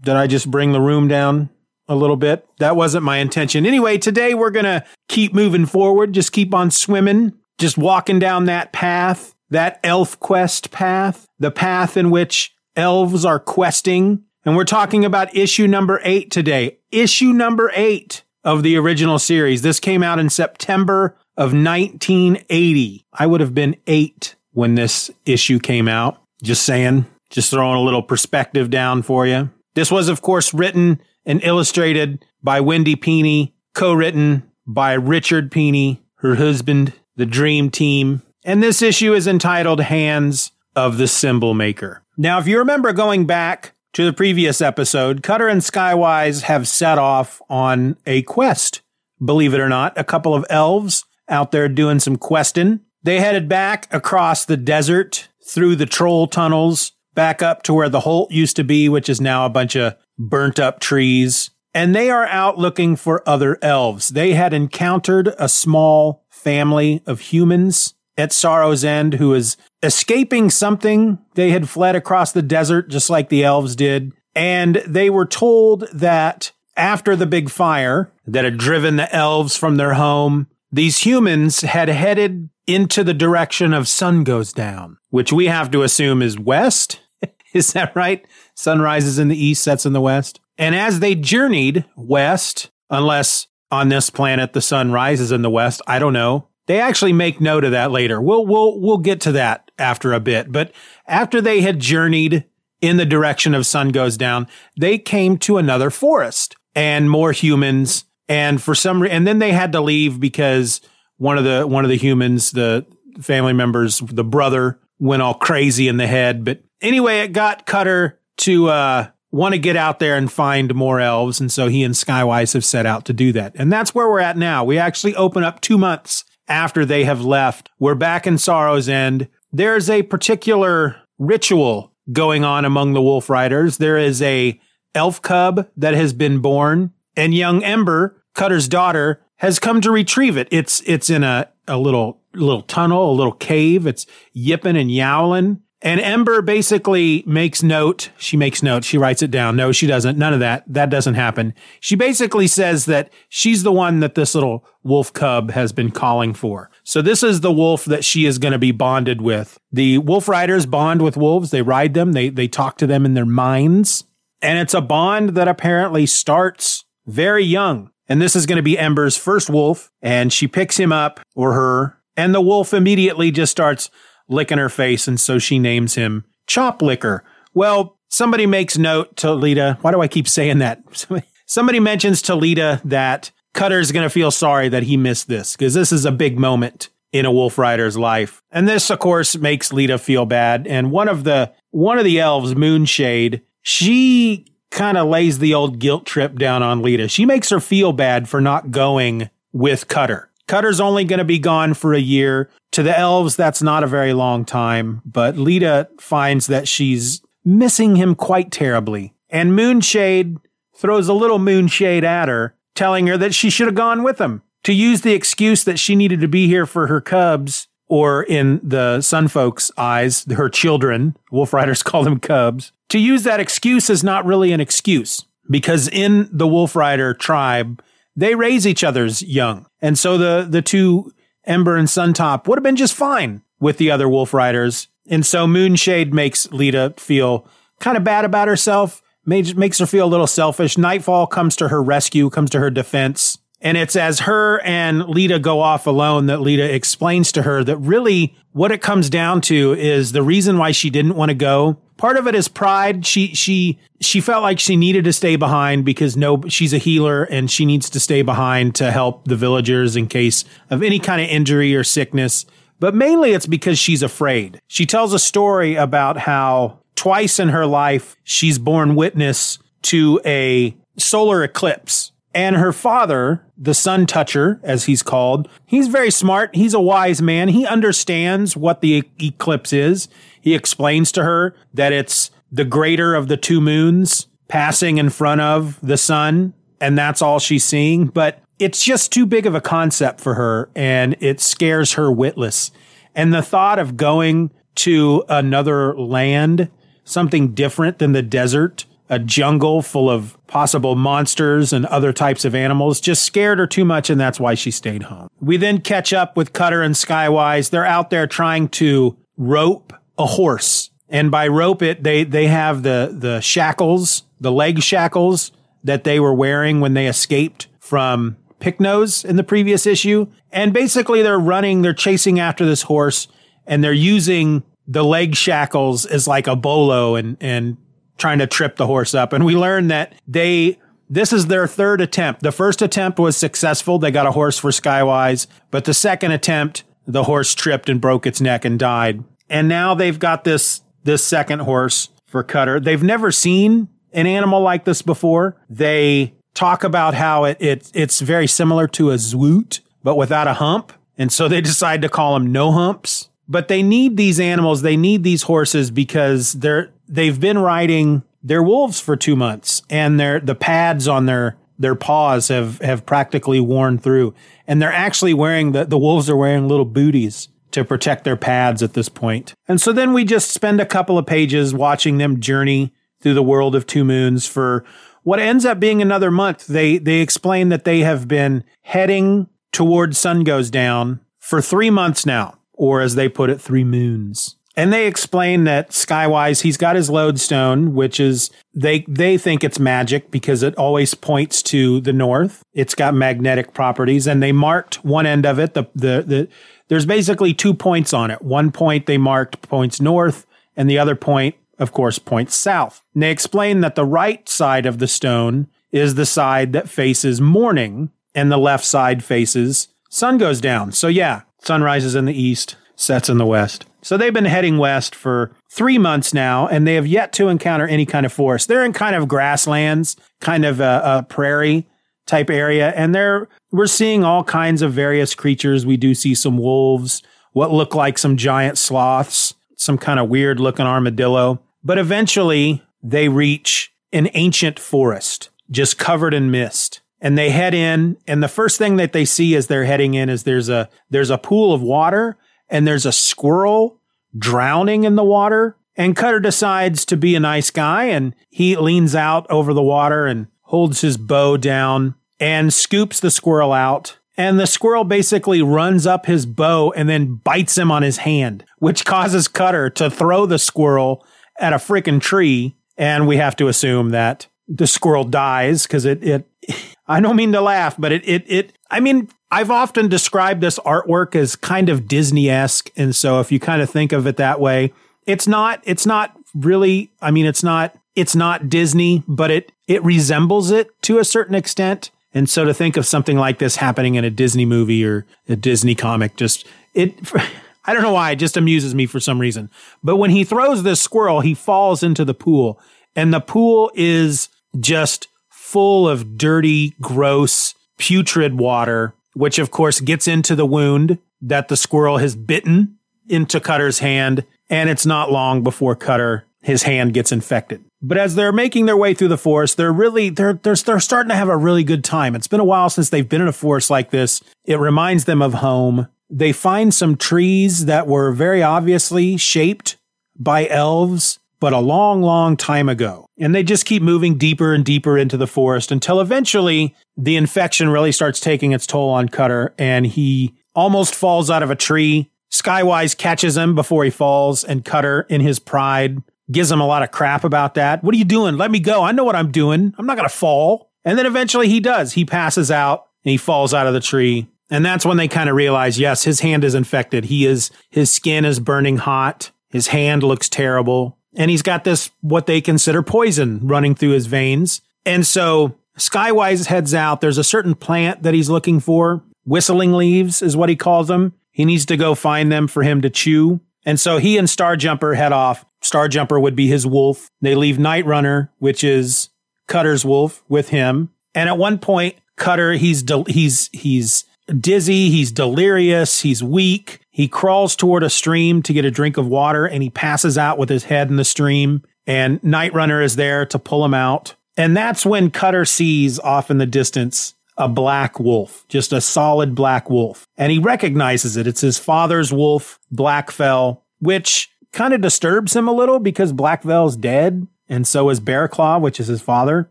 Did 0.00 0.16
I 0.16 0.26
just 0.26 0.50
bring 0.50 0.72
the 0.72 0.80
room 0.80 1.08
down 1.08 1.48
a 1.88 1.94
little 1.94 2.16
bit? 2.16 2.46
That 2.58 2.76
wasn't 2.76 3.04
my 3.04 3.18
intention. 3.18 3.64
Anyway, 3.64 3.98
today 3.98 4.34
we're 4.34 4.50
going 4.50 4.64
to 4.64 4.84
keep 5.08 5.32
moving 5.32 5.66
forward, 5.66 6.12
just 6.12 6.32
keep 6.32 6.54
on 6.54 6.70
swimming, 6.70 7.32
just 7.58 7.78
walking 7.78 8.18
down 8.18 8.44
that 8.44 8.72
path, 8.72 9.34
that 9.50 9.80
elf 9.82 10.18
quest 10.20 10.70
path, 10.70 11.26
the 11.38 11.50
path 11.50 11.96
in 11.96 12.10
which 12.10 12.54
elves 12.76 13.24
are 13.24 13.40
questing. 13.40 14.24
And 14.44 14.56
we're 14.56 14.64
talking 14.64 15.04
about 15.04 15.34
issue 15.34 15.66
number 15.66 16.00
eight 16.04 16.30
today. 16.30 16.78
Issue 16.90 17.32
number 17.32 17.72
eight 17.74 18.24
of 18.42 18.62
the 18.62 18.76
original 18.76 19.18
series. 19.18 19.62
This 19.62 19.80
came 19.80 20.02
out 20.02 20.18
in 20.18 20.28
September 20.28 21.16
of 21.36 21.52
1980. 21.52 23.06
I 23.12 23.26
would 23.26 23.40
have 23.40 23.54
been 23.54 23.76
eight 23.86 24.34
when 24.52 24.74
this 24.74 25.10
issue 25.26 25.58
came 25.58 25.88
out. 25.88 26.20
Just 26.42 26.62
saying, 26.62 27.06
just 27.30 27.50
throwing 27.50 27.76
a 27.76 27.82
little 27.82 28.02
perspective 28.02 28.70
down 28.70 29.02
for 29.02 29.26
you. 29.26 29.50
This 29.74 29.90
was, 29.90 30.08
of 30.08 30.22
course, 30.22 30.54
written 30.54 31.00
and 31.26 31.42
illustrated 31.42 32.24
by 32.42 32.60
Wendy 32.60 32.96
Pini, 32.96 33.52
co-written 33.74 34.48
by 34.66 34.92
Richard 34.92 35.50
Pini, 35.50 36.00
her 36.16 36.36
husband, 36.36 36.92
the 37.16 37.26
Dream 37.26 37.70
Team. 37.70 38.22
And 38.44 38.62
this 38.62 38.82
issue 38.82 39.14
is 39.14 39.26
entitled 39.26 39.80
Hands 39.80 40.50
of 40.76 40.98
the 40.98 41.08
Symbol 41.08 41.54
Maker. 41.54 42.02
Now, 42.16 42.38
if 42.38 42.46
you 42.46 42.58
remember 42.58 42.92
going 42.92 43.26
back 43.26 43.72
to 43.94 44.04
the 44.04 44.12
previous 44.12 44.60
episode, 44.60 45.22
Cutter 45.22 45.48
and 45.48 45.60
Skywise 45.60 46.42
have 46.42 46.68
set 46.68 46.98
off 46.98 47.40
on 47.48 47.96
a 48.06 48.22
quest. 48.22 48.82
Believe 49.24 49.54
it 49.54 49.60
or 49.60 49.68
not, 49.68 49.96
a 49.96 50.04
couple 50.04 50.34
of 50.34 50.44
elves 50.50 51.04
out 51.28 51.52
there 51.52 51.68
doing 51.68 52.00
some 52.00 52.16
questing. 52.16 52.80
They 53.02 53.20
headed 53.20 53.48
back 53.48 53.92
across 53.92 54.44
the 54.44 54.56
desert 54.56 55.28
through 55.46 55.76
the 55.76 55.86
troll 55.86 56.26
tunnels 56.26 56.92
back 57.14 57.42
up 57.42 57.62
to 57.64 57.74
where 57.74 57.88
the 57.88 58.00
Holt 58.00 58.30
used 58.30 58.56
to 58.56 58.64
be, 58.64 58.88
which 58.88 59.08
is 59.08 59.20
now 59.20 59.46
a 59.46 59.50
bunch 59.50 59.76
of 59.76 59.94
burnt 60.18 60.58
up 60.58 60.80
trees. 60.80 61.50
And 61.72 61.94
they 61.94 62.10
are 62.10 62.26
out 62.26 62.58
looking 62.58 62.96
for 62.96 63.28
other 63.28 63.58
elves. 63.62 64.10
They 64.10 64.34
had 64.34 64.54
encountered 64.54 65.34
a 65.38 65.48
small 65.48 66.24
family 66.30 67.02
of 67.06 67.20
humans 67.20 67.94
at 68.16 68.32
Sorrow's 68.32 68.84
End 68.84 69.14
who 69.14 69.30
was 69.30 69.56
escaping 69.82 70.50
something. 70.50 71.18
They 71.34 71.50
had 71.50 71.68
fled 71.68 71.96
across 71.96 72.32
the 72.32 72.42
desert 72.42 72.88
just 72.88 73.10
like 73.10 73.28
the 73.28 73.44
elves 73.44 73.74
did. 73.74 74.12
And 74.34 74.76
they 74.86 75.10
were 75.10 75.26
told 75.26 75.88
that 75.92 76.52
after 76.76 77.16
the 77.16 77.26
big 77.26 77.50
fire 77.50 78.12
that 78.26 78.44
had 78.44 78.58
driven 78.58 78.96
the 78.96 79.12
elves 79.14 79.56
from 79.56 79.76
their 79.76 79.94
home, 79.94 80.48
these 80.74 80.98
humans 80.98 81.60
had 81.60 81.88
headed 81.88 82.50
into 82.66 83.04
the 83.04 83.14
direction 83.14 83.72
of 83.72 83.86
sun 83.86 84.24
goes 84.24 84.52
down, 84.52 84.98
which 85.10 85.32
we 85.32 85.46
have 85.46 85.70
to 85.70 85.84
assume 85.84 86.20
is 86.20 86.36
west. 86.36 87.00
is 87.52 87.72
that 87.74 87.94
right? 87.94 88.26
Sun 88.56 88.80
rises 88.80 89.20
in 89.20 89.28
the 89.28 89.42
east, 89.42 89.62
sets 89.62 89.86
in 89.86 89.92
the 89.92 90.00
west. 90.00 90.40
And 90.58 90.74
as 90.74 90.98
they 90.98 91.14
journeyed 91.14 91.84
west, 91.96 92.72
unless 92.90 93.46
on 93.70 93.88
this 93.88 94.10
planet 94.10 94.52
the 94.52 94.60
sun 94.60 94.90
rises 94.90 95.30
in 95.30 95.42
the 95.42 95.50
west, 95.50 95.80
I 95.86 96.00
don't 96.00 96.12
know. 96.12 96.48
They 96.66 96.80
actually 96.80 97.12
make 97.12 97.40
note 97.40 97.62
of 97.62 97.70
that 97.70 97.92
later. 97.92 98.20
We'll 98.20 98.44
we'll 98.44 98.80
we'll 98.80 98.98
get 98.98 99.20
to 99.22 99.32
that 99.32 99.70
after 99.78 100.12
a 100.12 100.20
bit. 100.20 100.50
But 100.50 100.72
after 101.06 101.40
they 101.40 101.60
had 101.60 101.78
journeyed 101.78 102.46
in 102.80 102.96
the 102.96 103.06
direction 103.06 103.54
of 103.54 103.66
sun 103.66 103.90
goes 103.90 104.16
down, 104.16 104.48
they 104.76 104.98
came 104.98 105.38
to 105.38 105.58
another 105.58 105.90
forest 105.90 106.56
and 106.74 107.08
more 107.08 107.32
humans 107.32 108.06
and 108.28 108.62
for 108.62 108.74
some 108.74 109.02
reason, 109.02 109.16
and 109.16 109.26
then 109.26 109.38
they 109.38 109.52
had 109.52 109.72
to 109.72 109.80
leave 109.80 110.18
because 110.18 110.80
one 111.16 111.38
of 111.38 111.44
the 111.44 111.66
one 111.66 111.84
of 111.84 111.90
the 111.90 111.96
humans, 111.96 112.52
the 112.52 112.86
family 113.20 113.52
members, 113.52 113.98
the 113.98 114.24
brother 114.24 114.80
went 114.98 115.22
all 115.22 115.34
crazy 115.34 115.88
in 115.88 115.96
the 115.96 116.06
head. 116.06 116.44
But 116.44 116.62
anyway, 116.80 117.20
it 117.20 117.32
got 117.32 117.66
Cutter 117.66 118.18
to 118.38 118.68
uh, 118.68 119.08
want 119.30 119.54
to 119.54 119.58
get 119.58 119.76
out 119.76 119.98
there 119.98 120.16
and 120.16 120.30
find 120.30 120.74
more 120.74 121.00
elves, 121.00 121.40
and 121.40 121.52
so 121.52 121.68
he 121.68 121.82
and 121.82 121.94
Skywise 121.94 122.54
have 122.54 122.64
set 122.64 122.86
out 122.86 123.04
to 123.06 123.12
do 123.12 123.32
that. 123.32 123.52
And 123.56 123.72
that's 123.72 123.94
where 123.94 124.08
we're 124.08 124.20
at 124.20 124.36
now. 124.36 124.64
We 124.64 124.78
actually 124.78 125.14
open 125.16 125.44
up 125.44 125.60
two 125.60 125.78
months 125.78 126.24
after 126.48 126.84
they 126.84 127.04
have 127.04 127.22
left. 127.22 127.70
We're 127.78 127.94
back 127.94 128.26
in 128.26 128.38
Sorrow's 128.38 128.88
End. 128.88 129.28
There's 129.52 129.88
a 129.88 130.02
particular 130.02 130.96
ritual 131.18 131.92
going 132.12 132.44
on 132.44 132.64
among 132.64 132.92
the 132.92 133.02
Wolf 133.02 133.30
Riders. 133.30 133.78
There 133.78 133.98
is 133.98 134.20
a 134.20 134.60
elf 134.94 135.22
cub 135.22 135.68
that 135.76 135.94
has 135.94 136.12
been 136.12 136.40
born 136.40 136.92
and 137.16 137.34
young 137.34 137.62
Ember, 137.62 138.22
Cutter's 138.34 138.68
daughter, 138.68 139.22
has 139.36 139.58
come 139.58 139.80
to 139.80 139.90
retrieve 139.90 140.36
it. 140.36 140.48
It's 140.50 140.82
it's 140.86 141.10
in 141.10 141.24
a, 141.24 141.48
a 141.66 141.78
little 141.78 142.20
little 142.34 142.62
tunnel, 142.62 143.10
a 143.10 143.14
little 143.14 143.32
cave. 143.32 143.86
It's 143.86 144.06
yipping 144.32 144.76
and 144.76 144.90
yowling. 144.90 145.60
And 145.84 146.00
Ember 146.00 146.40
basically 146.40 147.22
makes 147.26 147.62
note. 147.62 148.08
She 148.16 148.38
makes 148.38 148.62
note. 148.62 148.84
She 148.84 148.96
writes 148.96 149.20
it 149.20 149.30
down. 149.30 149.54
No, 149.54 149.70
she 149.70 149.86
doesn't. 149.86 150.16
None 150.16 150.32
of 150.32 150.40
that. 150.40 150.64
That 150.66 150.88
doesn't 150.88 151.12
happen. 151.12 151.52
She 151.78 151.94
basically 151.94 152.46
says 152.46 152.86
that 152.86 153.12
she's 153.28 153.64
the 153.64 153.72
one 153.72 154.00
that 154.00 154.14
this 154.14 154.34
little 154.34 154.64
wolf 154.82 155.12
cub 155.12 155.50
has 155.50 155.72
been 155.72 155.90
calling 155.90 156.32
for. 156.32 156.70
So 156.84 157.02
this 157.02 157.22
is 157.22 157.42
the 157.42 157.52
wolf 157.52 157.84
that 157.84 158.02
she 158.02 158.24
is 158.24 158.38
going 158.38 158.52
to 158.52 158.58
be 158.58 158.72
bonded 158.72 159.20
with. 159.20 159.58
The 159.72 159.98
wolf 159.98 160.26
riders 160.26 160.64
bond 160.64 161.02
with 161.02 161.18
wolves. 161.18 161.50
They 161.50 161.60
ride 161.60 161.92
them. 161.92 162.12
They, 162.12 162.30
they 162.30 162.48
talk 162.48 162.78
to 162.78 162.86
them 162.86 163.04
in 163.04 163.12
their 163.12 163.26
minds. 163.26 164.04
And 164.40 164.58
it's 164.58 164.74
a 164.74 164.80
bond 164.80 165.30
that 165.30 165.48
apparently 165.48 166.06
starts 166.06 166.86
very 167.06 167.44
young. 167.44 167.90
And 168.08 168.20
this 168.20 168.36
is 168.36 168.46
going 168.46 168.56
to 168.56 168.62
be 168.62 168.78
Ember's 168.78 169.16
first 169.16 169.48
wolf. 169.48 169.90
And 170.02 170.32
she 170.32 170.46
picks 170.46 170.78
him 170.78 170.92
up 170.92 171.20
or 171.34 171.54
her. 171.54 171.98
And 172.16 172.34
the 172.34 172.40
wolf 172.40 172.72
immediately 172.72 173.30
just 173.30 173.52
starts 173.52 173.90
licking 174.28 174.58
her 174.58 174.68
face, 174.68 175.08
and 175.08 175.20
so 175.20 175.38
she 175.38 175.58
names 175.58 175.94
him 175.94 176.24
Chop 176.46 176.82
Licker. 176.82 177.24
Well, 177.52 177.98
somebody 178.08 178.46
makes 178.46 178.76
note 178.76 179.16
to 179.18 179.28
Leetah. 179.28 179.78
Why 179.80 179.92
do 179.92 180.00
I 180.00 180.08
keep 180.08 180.28
saying 180.28 180.58
that? 180.58 180.82
Somebody, 181.46 181.78
mentions 181.78 182.22
to 182.22 182.34
Leetah 182.34 182.80
that 182.86 183.30
Cutter's 183.52 183.92
going 183.92 184.04
to 184.04 184.10
feel 184.10 184.30
sorry 184.30 184.70
that 184.70 184.84
he 184.84 184.96
missed 184.96 185.28
this 185.28 185.54
because 185.54 185.74
this 185.74 185.92
is 185.92 186.06
a 186.06 186.10
big 186.10 186.38
moment 186.38 186.88
in 187.12 187.26
a 187.26 187.32
Wolf 187.32 187.58
Rider's 187.58 187.98
life. 187.98 188.40
And 188.50 188.66
this, 188.66 188.90
of 188.90 188.98
course, 188.98 189.36
makes 189.36 189.72
Leetah 189.72 189.98
feel 189.98 190.24
bad. 190.24 190.66
And 190.66 190.90
one 190.90 191.06
of 191.06 191.24
the 191.24 191.52
one 191.70 191.98
of 191.98 192.04
the 192.04 192.18
elves, 192.18 192.54
Moonshade, 192.54 193.42
she 193.62 194.46
kind 194.74 194.98
of 194.98 195.08
lays 195.08 195.38
the 195.38 195.54
old 195.54 195.78
guilt 195.78 196.04
trip 196.04 196.36
down 196.36 196.62
on 196.62 196.82
Leetah. 196.82 197.08
She 197.08 197.24
makes 197.24 197.48
her 197.48 197.60
feel 197.60 197.92
bad 197.92 198.28
for 198.28 198.40
not 198.40 198.70
going 198.70 199.30
with 199.52 199.88
Cutter. 199.88 200.28
Cutter's 200.46 200.80
only 200.80 201.04
going 201.04 201.20
to 201.20 201.24
be 201.24 201.38
gone 201.38 201.72
for 201.72 201.94
a 201.94 202.00
year. 202.00 202.50
To 202.72 202.82
the 202.82 202.98
elves, 202.98 203.36
that's 203.36 203.62
not 203.62 203.84
a 203.84 203.86
very 203.86 204.12
long 204.12 204.44
time, 204.44 205.00
but 205.06 205.38
Leetah 205.38 205.88
finds 205.98 206.48
that 206.48 206.68
she's 206.68 207.22
missing 207.44 207.96
him 207.96 208.14
quite 208.14 208.50
terribly. 208.50 209.14
And 209.30 209.56
Moonshade 209.56 210.36
throws 210.76 211.08
a 211.08 211.14
little 211.14 211.38
moonshade 211.38 212.04
at 212.04 212.28
her, 212.28 212.54
telling 212.74 213.06
her 213.06 213.16
that 213.16 213.34
she 213.34 213.48
should 213.48 213.68
have 213.68 213.76
gone 213.76 214.02
with 214.02 214.20
him 214.20 214.42
to 214.64 214.72
use 214.72 215.02
the 215.02 215.14
excuse 215.14 215.62
that 215.64 215.78
she 215.78 215.94
needed 215.94 216.20
to 216.20 216.28
be 216.28 216.48
here 216.48 216.66
for 216.66 216.88
her 216.88 217.00
cubs, 217.00 217.68
or 217.86 218.24
in 218.24 218.60
the 218.62 219.00
Sun 219.00 219.28
folks' 219.28 219.70
eyes, 219.76 220.24
her 220.24 220.48
children. 220.48 221.16
Wolf 221.30 221.52
Riders 221.52 221.82
call 221.84 222.02
them 222.02 222.18
cubs. 222.18 222.72
To 222.90 222.98
use 222.98 223.22
that 223.24 223.40
excuse 223.40 223.90
is 223.90 224.04
not 224.04 224.24
really 224.24 224.52
an 224.52 224.60
excuse 224.60 225.24
because 225.50 225.88
in 225.88 226.28
the 226.30 226.46
Wolf 226.46 226.76
Rider 226.76 227.14
tribe, 227.14 227.82
they 228.16 228.34
raise 228.34 228.66
each 228.66 228.84
other's 228.84 229.22
young. 229.22 229.66
And 229.80 229.98
so 229.98 230.16
the, 230.16 230.46
the 230.48 230.62
two 230.62 231.12
Ember 231.44 231.76
and 231.76 231.88
Suntop 231.88 232.46
would 232.46 232.58
have 232.58 232.62
been 232.62 232.76
just 232.76 232.94
fine 232.94 233.42
with 233.60 233.78
the 233.78 233.90
other 233.90 234.08
Wolf 234.08 234.32
Riders. 234.32 234.88
And 235.08 235.26
so 235.26 235.46
Moonshade 235.46 236.12
makes 236.12 236.50
Leetah 236.52 236.94
feel 236.96 237.48
kind 237.80 237.96
of 237.96 238.04
bad 238.04 238.24
about 238.24 238.48
herself, 238.48 239.02
makes 239.26 239.78
her 239.78 239.86
feel 239.86 240.06
a 240.06 240.08
little 240.08 240.26
selfish. 240.26 240.78
Nightfall 240.78 241.26
comes 241.26 241.56
to 241.56 241.68
her 241.68 241.82
rescue, 241.82 242.30
comes 242.30 242.50
to 242.50 242.60
her 242.60 242.70
defense. 242.70 243.38
And 243.60 243.78
it's 243.78 243.96
as 243.96 244.20
her 244.20 244.60
and 244.60 245.08
Leetah 245.08 245.38
go 245.38 245.60
off 245.60 245.86
alone 245.86 246.26
that 246.26 246.40
Leetah 246.40 246.74
explains 246.74 247.32
to 247.32 247.42
her 247.42 247.64
that 247.64 247.78
really 247.78 248.36
what 248.52 248.72
it 248.72 248.82
comes 248.82 249.08
down 249.08 249.40
to 249.42 249.72
is 249.72 250.12
the 250.12 250.22
reason 250.22 250.58
why 250.58 250.70
she 250.70 250.90
didn't 250.90 251.16
want 251.16 251.30
to 251.30 251.34
go. 251.34 251.78
Part 251.96 252.16
of 252.16 252.26
it 252.26 252.34
is 252.34 252.48
pride. 252.48 253.06
She, 253.06 253.34
she, 253.34 253.78
she 254.00 254.20
felt 254.20 254.42
like 254.42 254.58
she 254.58 254.76
needed 254.76 255.04
to 255.04 255.12
stay 255.12 255.36
behind 255.36 255.84
because 255.84 256.16
no, 256.16 256.42
she's 256.48 256.72
a 256.72 256.78
healer 256.78 257.24
and 257.24 257.50
she 257.50 257.64
needs 257.64 257.88
to 257.90 258.00
stay 258.00 258.22
behind 258.22 258.74
to 258.76 258.90
help 258.90 259.26
the 259.26 259.36
villagers 259.36 259.96
in 259.96 260.06
case 260.08 260.44
of 260.70 260.82
any 260.82 260.98
kind 260.98 261.22
of 261.22 261.28
injury 261.28 261.74
or 261.74 261.84
sickness. 261.84 262.46
But 262.80 262.94
mainly 262.94 263.32
it's 263.32 263.46
because 263.46 263.78
she's 263.78 264.02
afraid. 264.02 264.60
She 264.66 264.86
tells 264.86 265.12
a 265.12 265.18
story 265.18 265.76
about 265.76 266.18
how 266.18 266.80
twice 266.96 267.38
in 267.38 267.50
her 267.50 267.66
life 267.66 268.16
she's 268.24 268.58
borne 268.58 268.96
witness 268.96 269.58
to 269.82 270.20
a 270.24 270.76
solar 270.98 271.44
eclipse 271.44 272.12
and 272.34 272.56
her 272.56 272.72
father, 272.72 273.46
the 273.56 273.74
sun 273.74 274.06
toucher, 274.06 274.60
as 274.64 274.84
he's 274.84 275.02
called, 275.02 275.48
he's 275.64 275.86
very 275.86 276.10
smart. 276.10 276.56
He's 276.56 276.74
a 276.74 276.80
wise 276.80 277.22
man. 277.22 277.48
He 277.48 277.64
understands 277.64 278.56
what 278.56 278.80
the 278.80 279.04
eclipse 279.20 279.72
is. 279.72 280.08
He 280.44 280.54
explains 280.54 281.10
to 281.12 281.24
her 281.24 281.56
that 281.72 281.94
it's 281.94 282.30
the 282.52 282.66
greater 282.66 283.14
of 283.14 283.28
the 283.28 283.38
two 283.38 283.62
moons 283.62 284.28
passing 284.46 284.98
in 284.98 285.08
front 285.08 285.40
of 285.40 285.80
the 285.80 285.96
sun, 285.96 286.52
and 286.82 286.98
that's 286.98 287.22
all 287.22 287.38
she's 287.38 287.64
seeing. 287.64 288.08
But 288.08 288.42
it's 288.58 288.84
just 288.84 289.10
too 289.10 289.24
big 289.24 289.46
of 289.46 289.54
a 289.54 289.62
concept 289.62 290.20
for 290.20 290.34
her, 290.34 290.68
and 290.76 291.16
it 291.18 291.40
scares 291.40 291.94
her 291.94 292.12
witless. 292.12 292.72
And 293.14 293.32
the 293.32 293.40
thought 293.40 293.78
of 293.78 293.96
going 293.96 294.50
to 294.74 295.24
another 295.30 295.96
land, 295.96 296.68
something 297.04 297.54
different 297.54 297.98
than 297.98 298.12
the 298.12 298.20
desert, 298.20 298.84
a 299.08 299.18
jungle 299.18 299.80
full 299.80 300.10
of 300.10 300.36
possible 300.46 300.94
monsters 300.94 301.72
and 301.72 301.86
other 301.86 302.12
types 302.12 302.44
of 302.44 302.54
animals 302.54 303.00
just 303.00 303.22
scared 303.22 303.58
her 303.58 303.66
too 303.66 303.84
much 303.84 304.10
and 304.10 304.20
that's 304.20 304.40
why 304.40 304.54
she 304.54 304.70
stayed 304.70 305.04
home. 305.04 305.28
We 305.40 305.56
then 305.56 305.80
catch 305.80 306.12
up 306.12 306.36
with 306.36 306.52
Cutter 306.52 306.82
and 306.82 306.94
Skywise. 306.94 307.70
They're 307.70 307.86
out 307.86 308.10
there 308.10 308.26
trying 308.26 308.68
to 308.70 309.16
rope 309.36 309.92
a 310.18 310.26
horse. 310.26 310.90
And 311.08 311.30
by 311.30 311.48
rope 311.48 311.82
it, 311.82 312.02
they, 312.02 312.24
they 312.24 312.46
have 312.46 312.82
the, 312.82 313.14
the 313.16 313.40
shackles, 313.40 314.24
the 314.40 314.52
leg 314.52 314.82
shackles 314.82 315.52
that 315.84 316.04
they 316.04 316.18
were 316.18 316.34
wearing 316.34 316.80
when 316.80 316.94
they 316.94 317.06
escaped 317.06 317.68
from 317.78 318.36
Picknose 318.60 319.24
in 319.24 319.36
the 319.36 319.44
previous 319.44 319.86
issue. 319.86 320.26
And 320.50 320.72
basically 320.72 321.22
they're 321.22 321.38
running, 321.38 321.82
they're 321.82 321.92
chasing 321.92 322.40
after 322.40 322.64
this 322.64 322.82
horse 322.82 323.28
and 323.66 323.84
they're 323.84 323.92
using 323.92 324.62
the 324.86 325.04
leg 325.04 325.34
shackles 325.34 326.06
as 326.06 326.26
like 326.26 326.46
a 326.46 326.56
bolo 326.56 327.14
and, 327.14 327.36
and 327.40 327.76
trying 328.18 328.38
to 328.38 328.46
trip 328.46 328.76
the 328.76 328.86
horse 328.86 329.14
up. 329.14 329.32
And 329.32 329.44
we 329.44 329.56
learned 329.56 329.90
that 329.90 330.14
they, 330.26 330.78
this 331.08 331.32
is 331.32 331.46
their 331.46 331.66
third 331.66 332.00
attempt. 332.00 332.42
The 332.42 332.52
first 332.52 332.82
attempt 332.82 333.18
was 333.18 333.36
successful. 333.36 333.98
They 333.98 334.10
got 334.10 334.26
a 334.26 334.32
horse 334.32 334.58
for 334.58 334.70
Skywise, 334.70 335.46
but 335.70 335.84
the 335.84 335.94
second 335.94 336.32
attempt, 336.32 336.84
the 337.06 337.24
horse 337.24 337.54
tripped 337.54 337.88
and 337.88 338.00
broke 338.00 338.26
its 338.26 338.40
neck 338.40 338.64
and 338.64 338.78
died. 338.78 339.24
And 339.54 339.68
now 339.68 339.94
they've 339.94 340.18
got 340.18 340.42
this, 340.42 340.82
this 341.04 341.24
second 341.24 341.60
horse 341.60 342.08
for 342.26 342.42
Cutter. 342.42 342.80
They've 342.80 343.04
never 343.04 343.30
seen 343.30 343.86
an 344.12 344.26
animal 344.26 344.60
like 344.60 344.84
this 344.84 345.00
before. 345.00 345.56
They 345.70 346.34
talk 346.54 346.82
about 346.82 347.14
how 347.14 347.44
it, 347.44 347.58
it 347.60 347.88
it's 347.94 348.20
very 348.20 348.48
similar 348.48 348.88
to 348.88 349.12
a 349.12 349.14
zwoot, 349.14 349.78
but 350.02 350.16
without 350.16 350.48
a 350.48 350.54
hump. 350.54 350.92
And 351.16 351.32
so 351.32 351.46
they 351.46 351.60
decide 351.72 352.02
to 352.02 352.08
call 352.08 352.34
them 352.34 352.50
no 352.50 352.72
humps. 352.72 353.28
But 353.48 353.68
they 353.68 353.80
need 353.80 354.16
these 354.16 354.40
animals. 354.40 354.82
They 354.82 354.96
need 354.96 355.22
these 355.22 355.44
horses 355.44 355.92
because 355.92 356.54
they're, 356.54 356.90
they've 357.08 357.38
been 357.38 357.58
riding 357.58 358.24
their 358.42 358.62
wolves 358.62 358.98
for 358.98 359.14
two 359.14 359.36
months 359.36 359.82
and 359.88 360.18
their 360.18 360.40
the 360.40 360.56
pads 360.56 361.06
on 361.06 361.26
their 361.26 361.56
their 361.78 361.94
paws 361.94 362.48
have 362.48 362.78
have 362.80 363.06
practically 363.06 363.58
worn 363.58 363.98
through 363.98 364.34
and 364.66 364.82
they're 364.82 364.92
actually 364.92 365.32
wearing 365.32 365.72
the 365.72 365.86
the 365.86 365.96
wolves 365.96 366.28
are 366.28 366.36
wearing 366.36 366.68
little 366.68 366.84
booties 366.84 367.48
to 367.74 367.84
protect 367.84 368.24
their 368.24 368.36
pads 368.36 368.82
at 368.82 368.94
this 368.94 369.08
point 369.08 369.54
and 369.68 369.80
so 369.80 369.92
then 369.92 370.12
we 370.12 370.24
just 370.24 370.50
spend 370.50 370.80
a 370.80 370.86
couple 370.86 371.18
of 371.18 371.26
pages 371.26 371.74
watching 371.74 372.18
them 372.18 372.40
journey 372.40 372.92
through 373.20 373.34
the 373.34 373.42
world 373.42 373.74
of 373.74 373.86
two 373.86 374.04
moons 374.04 374.46
for 374.46 374.84
what 375.22 375.38
ends 375.38 375.64
up 375.64 375.78
being 375.78 376.00
another 376.00 376.30
month 376.30 376.66
they 376.66 376.98
they 376.98 377.20
explain 377.20 377.68
that 377.68 377.84
they 377.84 378.00
have 378.00 378.26
been 378.26 378.64
heading 378.82 379.48
towards 379.72 380.18
sun 380.18 380.44
goes 380.44 380.70
down 380.70 381.20
for 381.38 381.60
three 381.60 381.90
months 381.90 382.24
now 382.24 382.56
or 382.72 383.00
as 383.00 383.14
they 383.14 383.28
put 383.28 383.50
it 383.50 383.60
three 383.60 383.84
moons 383.84 384.56
and 384.76 384.92
they 384.92 385.06
explain 385.06 385.64
that 385.64 385.90
Skywise, 385.90 386.62
he's 386.62 386.76
got 386.76 386.96
his 386.96 387.08
lodestone, 387.08 387.94
which 387.94 388.18
is 388.18 388.50
they 388.74 389.04
they 389.06 389.38
think 389.38 389.62
it's 389.62 389.78
magic 389.78 390.30
because 390.30 390.62
it 390.62 390.74
always 390.74 391.14
points 391.14 391.62
to 391.64 392.00
the 392.00 392.12
north. 392.12 392.62
It's 392.72 392.94
got 392.94 393.14
magnetic 393.14 393.72
properties, 393.72 394.26
and 394.26 394.42
they 394.42 394.52
marked 394.52 395.04
one 395.04 395.26
end 395.26 395.46
of 395.46 395.58
it. 395.58 395.74
The 395.74 395.84
the 395.94 396.24
the 396.26 396.48
there's 396.88 397.06
basically 397.06 397.54
two 397.54 397.74
points 397.74 398.12
on 398.12 398.30
it. 398.30 398.42
One 398.42 398.70
point 398.70 399.06
they 399.06 399.18
marked 399.18 399.62
points 399.62 400.00
north, 400.00 400.46
and 400.76 400.88
the 400.88 400.98
other 400.98 401.16
point, 401.16 401.54
of 401.78 401.92
course, 401.92 402.18
points 402.18 402.54
south. 402.54 403.02
And 403.14 403.22
they 403.22 403.30
explain 403.30 403.80
that 403.80 403.94
the 403.94 404.04
right 404.04 404.48
side 404.48 404.86
of 404.86 404.98
the 404.98 405.08
stone 405.08 405.68
is 405.92 406.14
the 406.14 406.26
side 406.26 406.72
that 406.72 406.88
faces 406.88 407.40
morning, 407.40 408.10
and 408.34 408.50
the 408.50 408.58
left 408.58 408.84
side 408.84 409.22
faces 409.22 409.88
sun 410.10 410.38
goes 410.38 410.60
down. 410.60 410.92
So 410.92 411.08
yeah, 411.08 411.42
sun 411.60 411.82
rises 411.82 412.14
in 412.14 412.24
the 412.24 412.40
east, 412.40 412.76
sets 412.96 413.28
in 413.28 413.38
the 413.38 413.46
west. 413.46 413.86
So 414.02 414.16
they've 414.16 414.34
been 414.34 414.44
heading 414.44 414.76
west 414.76 415.14
for 415.14 415.52
three 415.70 415.98
months 415.98 416.34
now, 416.34 416.68
and 416.68 416.86
they 416.86 416.94
have 416.94 417.06
yet 417.06 417.32
to 417.34 417.48
encounter 417.48 417.86
any 417.86 418.04
kind 418.04 418.26
of 418.26 418.32
forest. 418.32 418.68
They're 418.68 418.84
in 418.84 418.92
kind 418.92 419.16
of 419.16 419.26
grasslands, 419.26 420.16
kind 420.40 420.64
of 420.64 420.78
a, 420.80 421.00
a 421.04 421.22
prairie 421.22 421.86
type 422.26 422.50
area, 422.50 422.90
and 422.90 423.14
they're 423.14 423.48
we're 423.74 423.88
seeing 423.88 424.22
all 424.22 424.44
kinds 424.44 424.82
of 424.82 424.92
various 424.92 425.34
creatures. 425.34 425.84
We 425.84 425.96
do 425.96 426.14
see 426.14 426.36
some 426.36 426.58
wolves, 426.58 427.24
what 427.54 427.72
look 427.72 427.92
like 427.92 428.18
some 428.18 428.36
giant 428.36 428.78
sloths, 428.78 429.54
some 429.76 429.98
kind 429.98 430.20
of 430.20 430.28
weird 430.28 430.60
looking 430.60 430.86
armadillo. 430.86 431.60
But 431.82 431.98
eventually 431.98 432.84
they 433.02 433.28
reach 433.28 433.92
an 434.12 434.30
ancient 434.34 434.78
forest 434.78 435.50
just 435.72 435.98
covered 435.98 436.34
in 436.34 436.52
mist 436.52 437.00
and 437.20 437.36
they 437.36 437.50
head 437.50 437.74
in 437.74 438.16
and 438.28 438.44
the 438.44 438.48
first 438.48 438.78
thing 438.78 438.94
that 438.98 439.12
they 439.12 439.24
see 439.24 439.56
as 439.56 439.66
they're 439.66 439.86
heading 439.86 440.14
in 440.14 440.28
is 440.28 440.44
there's 440.44 440.68
a 440.68 440.88
there's 441.10 441.30
a 441.30 441.38
pool 441.38 441.74
of 441.74 441.82
water 441.82 442.36
and 442.68 442.86
there's 442.86 443.06
a 443.06 443.12
squirrel 443.12 443.98
drowning 444.38 445.02
in 445.02 445.16
the 445.16 445.24
water. 445.24 445.76
And 445.96 446.14
Cutter 446.14 446.38
decides 446.38 447.04
to 447.06 447.16
be 447.16 447.34
a 447.34 447.40
nice 447.40 447.72
guy 447.72 448.04
and 448.04 448.36
he 448.50 448.76
leans 448.76 449.16
out 449.16 449.50
over 449.50 449.74
the 449.74 449.82
water 449.82 450.26
and 450.26 450.46
holds 450.62 451.00
his 451.00 451.16
bow 451.16 451.56
down 451.56 452.14
and 452.40 452.72
scoops 452.72 453.20
the 453.20 453.30
squirrel 453.30 453.72
out. 453.72 454.18
And 454.36 454.58
the 454.58 454.66
squirrel 454.66 455.04
basically 455.04 455.62
runs 455.62 456.06
up 456.06 456.26
his 456.26 456.44
bow 456.44 456.92
and 456.96 457.08
then 457.08 457.36
bites 457.36 457.78
him 457.78 457.92
on 457.92 458.02
his 458.02 458.18
hand, 458.18 458.64
which 458.78 459.04
causes 459.04 459.46
Cutter 459.46 459.90
to 459.90 460.10
throw 460.10 460.44
the 460.44 460.58
squirrel 460.58 461.24
at 461.60 461.72
a 461.72 461.76
freaking 461.76 462.20
tree. 462.20 462.74
And 462.96 463.28
we 463.28 463.36
have 463.36 463.54
to 463.56 463.68
assume 463.68 464.10
that 464.10 464.48
the 464.66 464.86
squirrel 464.86 465.24
dies 465.24 465.84
because 465.84 466.04
it, 466.04 466.24
it, 466.24 466.46
I 467.06 467.20
don't 467.20 467.36
mean 467.36 467.52
to 467.52 467.60
laugh, 467.60 467.96
but 467.98 468.12
it, 468.12 468.26
it, 468.26 468.44
it, 468.46 468.72
I 468.90 469.00
mean, 469.00 469.28
I've 469.50 469.70
often 469.70 470.08
described 470.08 470.60
this 470.60 470.78
artwork 470.80 471.36
as 471.36 471.54
kind 471.54 471.88
of 471.88 472.08
Disney 472.08 472.50
esque. 472.50 472.90
And 472.96 473.14
so 473.14 473.40
if 473.40 473.52
you 473.52 473.60
kind 473.60 473.82
of 473.82 473.90
think 473.90 474.12
of 474.12 474.26
it 474.26 474.36
that 474.38 474.58
way, 474.58 474.92
it's 475.26 475.46
not, 475.46 475.80
it's 475.84 476.06
not 476.06 476.36
really, 476.54 477.12
I 477.20 477.30
mean, 477.30 477.46
it's 477.46 477.62
not, 477.62 477.96
it's 478.16 478.34
not 478.34 478.68
Disney, 478.68 479.22
but 479.28 479.50
it, 479.50 479.70
it 479.86 480.02
resembles 480.02 480.70
it 480.70 480.90
to 481.02 481.18
a 481.18 481.24
certain 481.24 481.54
extent. 481.54 482.10
And 482.34 482.50
so 482.50 482.64
to 482.64 482.74
think 482.74 482.96
of 482.96 483.06
something 483.06 483.38
like 483.38 483.58
this 483.58 483.76
happening 483.76 484.16
in 484.16 484.24
a 484.24 484.30
Disney 484.30 484.66
movie 484.66 485.04
or 485.04 485.24
a 485.48 485.56
Disney 485.56 485.94
comic, 485.94 486.36
just, 486.36 486.66
it, 486.92 487.14
I 487.84 487.92
don't 487.92 488.02
know 488.02 488.12
why, 488.12 488.32
it 488.32 488.36
just 488.36 488.56
amuses 488.56 488.94
me 488.94 489.06
for 489.06 489.20
some 489.20 489.40
reason. 489.40 489.70
But 490.02 490.16
when 490.16 490.30
he 490.30 490.42
throws 490.42 490.82
this 490.82 491.00
squirrel, 491.00 491.40
he 491.40 491.54
falls 491.54 492.02
into 492.02 492.24
the 492.24 492.34
pool 492.34 492.80
and 493.16 493.32
the 493.32 493.40
pool 493.40 493.90
is 493.94 494.48
just 494.80 495.28
full 495.50 496.08
of 496.08 496.36
dirty, 496.36 496.94
gross, 497.00 497.74
putrid 497.98 498.58
water, 498.58 499.14
which 499.34 499.58
of 499.58 499.70
course 499.70 500.00
gets 500.00 500.26
into 500.26 500.56
the 500.56 500.66
wound 500.66 501.18
that 501.40 501.68
the 501.68 501.76
squirrel 501.76 502.18
has 502.18 502.34
bitten 502.34 502.96
into 503.28 503.60
Cutter's 503.60 504.00
hand. 504.00 504.44
And 504.70 504.88
it's 504.88 505.06
not 505.06 505.30
long 505.30 505.62
before 505.62 505.94
Cutter, 505.94 506.46
his 506.62 506.82
hand 506.82 507.14
gets 507.14 507.32
infected. 507.32 507.84
But 508.06 508.18
as 508.18 508.34
they're 508.34 508.52
making 508.52 508.84
their 508.84 508.98
way 508.98 509.14
through 509.14 509.28
the 509.28 509.38
forest, 509.38 509.78
they're 509.78 509.92
really, 509.92 510.28
they're, 510.28 510.52
they're, 510.52 510.76
they're 510.76 511.00
starting 511.00 511.30
to 511.30 511.34
have 511.34 511.48
a 511.48 511.56
really 511.56 511.82
good 511.82 512.04
time. 512.04 512.34
It's 512.34 512.46
been 512.46 512.60
a 512.60 512.64
while 512.64 512.90
since 512.90 513.08
they've 513.08 513.28
been 513.28 513.40
in 513.40 513.48
a 513.48 513.52
forest 513.52 513.88
like 513.88 514.10
this. 514.10 514.42
It 514.66 514.78
reminds 514.78 515.24
them 515.24 515.40
of 515.40 515.54
home. 515.54 516.08
They 516.28 516.52
find 516.52 516.92
some 516.92 517.16
trees 517.16 517.86
that 517.86 518.06
were 518.06 518.32
very 518.32 518.62
obviously 518.62 519.38
shaped 519.38 519.96
by 520.38 520.68
elves 520.68 521.38
but 521.60 521.72
a 521.72 521.78
long, 521.78 522.20
long 522.20 522.58
time 522.58 522.90
ago. 522.90 523.24
And 523.38 523.54
they 523.54 523.62
just 523.62 523.86
keep 523.86 524.02
moving 524.02 524.36
deeper 524.36 524.74
and 524.74 524.84
deeper 524.84 525.16
into 525.16 525.38
the 525.38 525.46
forest 525.46 525.90
until 525.90 526.20
eventually 526.20 526.94
the 527.16 527.36
infection 527.36 527.88
really 527.88 528.12
starts 528.12 528.38
taking 528.38 528.72
its 528.72 528.86
toll 528.86 529.08
on 529.08 529.30
Cutter 529.30 529.72
and 529.78 530.04
he 530.04 530.52
almost 530.74 531.14
falls 531.14 531.48
out 531.48 531.62
of 531.62 531.70
a 531.70 531.76
tree. 531.76 532.30
Skywise 532.52 533.16
catches 533.16 533.56
him 533.56 533.74
before 533.74 534.04
he 534.04 534.10
falls 534.10 534.62
and 534.62 534.84
Cutter 534.84 535.24
in 535.30 535.40
his 535.40 535.58
pride 535.58 536.22
gives 536.50 536.70
him 536.70 536.80
a 536.80 536.86
lot 536.86 537.02
of 537.02 537.10
crap 537.10 537.44
about 537.44 537.74
that. 537.74 538.02
What 538.02 538.14
are 538.14 538.18
you 538.18 538.24
doing? 538.24 538.56
Let 538.56 538.70
me 538.70 538.80
go. 538.80 539.02
I 539.02 539.12
know 539.12 539.24
what 539.24 539.36
I'm 539.36 539.50
doing. 539.50 539.94
I'm 539.98 540.06
not 540.06 540.16
going 540.16 540.28
to 540.28 540.34
fall. 540.34 540.90
And 541.04 541.18
then 541.18 541.26
eventually 541.26 541.68
he 541.68 541.80
does. 541.80 542.12
He 542.12 542.24
passes 542.24 542.70
out 542.70 543.06
and 543.24 543.30
he 543.30 543.36
falls 543.36 543.74
out 543.74 543.86
of 543.86 543.94
the 543.94 544.00
tree. 544.00 544.48
And 544.70 544.84
that's 544.84 545.04
when 545.04 545.16
they 545.16 545.28
kind 545.28 545.48
of 545.48 545.56
realize, 545.56 545.98
yes, 545.98 546.24
his 546.24 546.40
hand 546.40 546.64
is 546.64 546.74
infected. 546.74 547.26
He 547.26 547.46
is, 547.46 547.70
his 547.90 548.12
skin 548.12 548.44
is 548.44 548.60
burning 548.60 548.96
hot. 548.96 549.50
His 549.70 549.88
hand 549.88 550.22
looks 550.22 550.48
terrible 550.48 551.18
and 551.36 551.50
he's 551.50 551.62
got 551.62 551.84
this 551.84 552.10
what 552.20 552.46
they 552.46 552.60
consider 552.60 553.02
poison 553.02 553.60
running 553.66 553.94
through 553.94 554.10
his 554.10 554.26
veins. 554.26 554.80
And 555.04 555.26
so 555.26 555.76
Skywise 555.98 556.66
heads 556.66 556.94
out. 556.94 557.20
There's 557.20 557.38
a 557.38 557.44
certain 557.44 557.74
plant 557.74 558.22
that 558.22 558.34
he's 558.34 558.50
looking 558.50 558.80
for. 558.80 559.22
Whistling 559.44 559.92
leaves 559.92 560.42
is 560.42 560.56
what 560.56 560.68
he 560.68 560.76
calls 560.76 561.08
them. 561.08 561.34
He 561.50 561.64
needs 561.64 561.86
to 561.86 561.96
go 561.96 562.14
find 562.14 562.50
them 562.50 562.66
for 562.66 562.82
him 562.82 563.00
to 563.02 563.10
chew. 563.10 563.60
And 563.84 564.00
so 564.00 564.18
he 564.18 564.38
and 564.38 564.48
Starjumper 564.48 565.16
head 565.16 565.32
off. 565.32 565.64
Starjumper 565.82 566.40
would 566.40 566.56
be 566.56 566.68
his 566.68 566.86
wolf. 566.86 567.28
They 567.40 567.54
leave 567.54 567.78
Night 567.78 568.06
Runner, 568.06 568.50
which 568.58 568.82
is 568.82 569.28
Cutter's 569.68 570.04
wolf, 570.04 570.42
with 570.48 570.70
him. 570.70 571.10
And 571.34 571.48
at 571.48 571.58
one 571.58 571.78
point, 571.78 572.16
Cutter, 572.36 572.72
he's, 572.72 573.02
del- 573.02 573.24
he's, 573.24 573.68
he's 573.72 574.24
dizzy. 574.60 575.10
He's 575.10 575.32
delirious. 575.32 576.20
He's 576.20 576.42
weak. 576.42 577.00
He 577.10 577.28
crawls 577.28 577.76
toward 577.76 578.02
a 578.02 578.10
stream 578.10 578.62
to 578.62 578.72
get 578.72 578.84
a 578.84 578.90
drink 578.90 579.16
of 579.16 579.26
water 579.26 579.66
and 579.66 579.82
he 579.82 579.90
passes 579.90 580.36
out 580.36 580.58
with 580.58 580.68
his 580.68 580.84
head 580.84 581.08
in 581.08 581.16
the 581.16 581.24
stream. 581.24 581.82
And 582.06 582.42
Night 582.42 582.74
Runner 582.74 583.00
is 583.00 583.16
there 583.16 583.46
to 583.46 583.58
pull 583.58 583.84
him 583.84 583.94
out. 583.94 584.34
And 584.56 584.76
that's 584.76 585.04
when 585.04 585.30
Cutter 585.30 585.64
sees 585.64 586.18
off 586.18 586.50
in 586.50 586.58
the 586.58 586.66
distance 586.66 587.34
a 587.56 587.68
black 587.68 588.18
wolf, 588.18 588.64
just 588.68 588.92
a 588.92 589.00
solid 589.00 589.54
black 589.54 589.88
wolf. 589.88 590.26
And 590.36 590.50
he 590.50 590.58
recognizes 590.58 591.36
it. 591.36 591.46
It's 591.46 591.60
his 591.60 591.78
father's 591.78 592.32
wolf, 592.32 592.80
Blackfell, 592.90 593.82
which 594.00 594.50
kind 594.72 594.92
of 594.92 595.00
disturbs 595.00 595.54
him 595.54 595.68
a 595.68 595.72
little 595.72 596.00
because 596.00 596.32
Blackfell's 596.32 596.96
dead. 596.96 597.46
And 597.68 597.86
so 597.86 598.10
is 598.10 598.20
Bearclaw, 598.20 598.80
which 598.80 599.00
is 599.00 599.06
his 599.06 599.22
father. 599.22 599.70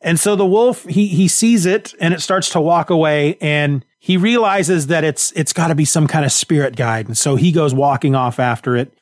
And 0.00 0.20
so 0.20 0.36
the 0.36 0.46
wolf, 0.46 0.84
he, 0.84 1.08
he 1.08 1.26
sees 1.28 1.66
it 1.66 1.94
and 2.00 2.14
it 2.14 2.20
starts 2.20 2.50
to 2.50 2.60
walk 2.60 2.90
away 2.90 3.36
and 3.40 3.84
he 4.06 4.16
realizes 4.16 4.86
that 4.86 5.02
it's 5.02 5.32
it's 5.32 5.52
got 5.52 5.66
to 5.66 5.74
be 5.74 5.84
some 5.84 6.06
kind 6.06 6.24
of 6.24 6.30
spirit 6.30 6.76
guide, 6.76 7.08
and 7.08 7.18
so 7.18 7.34
he 7.34 7.50
goes 7.50 7.74
walking 7.74 8.14
off 8.14 8.38
after 8.38 8.76
it. 8.76 8.96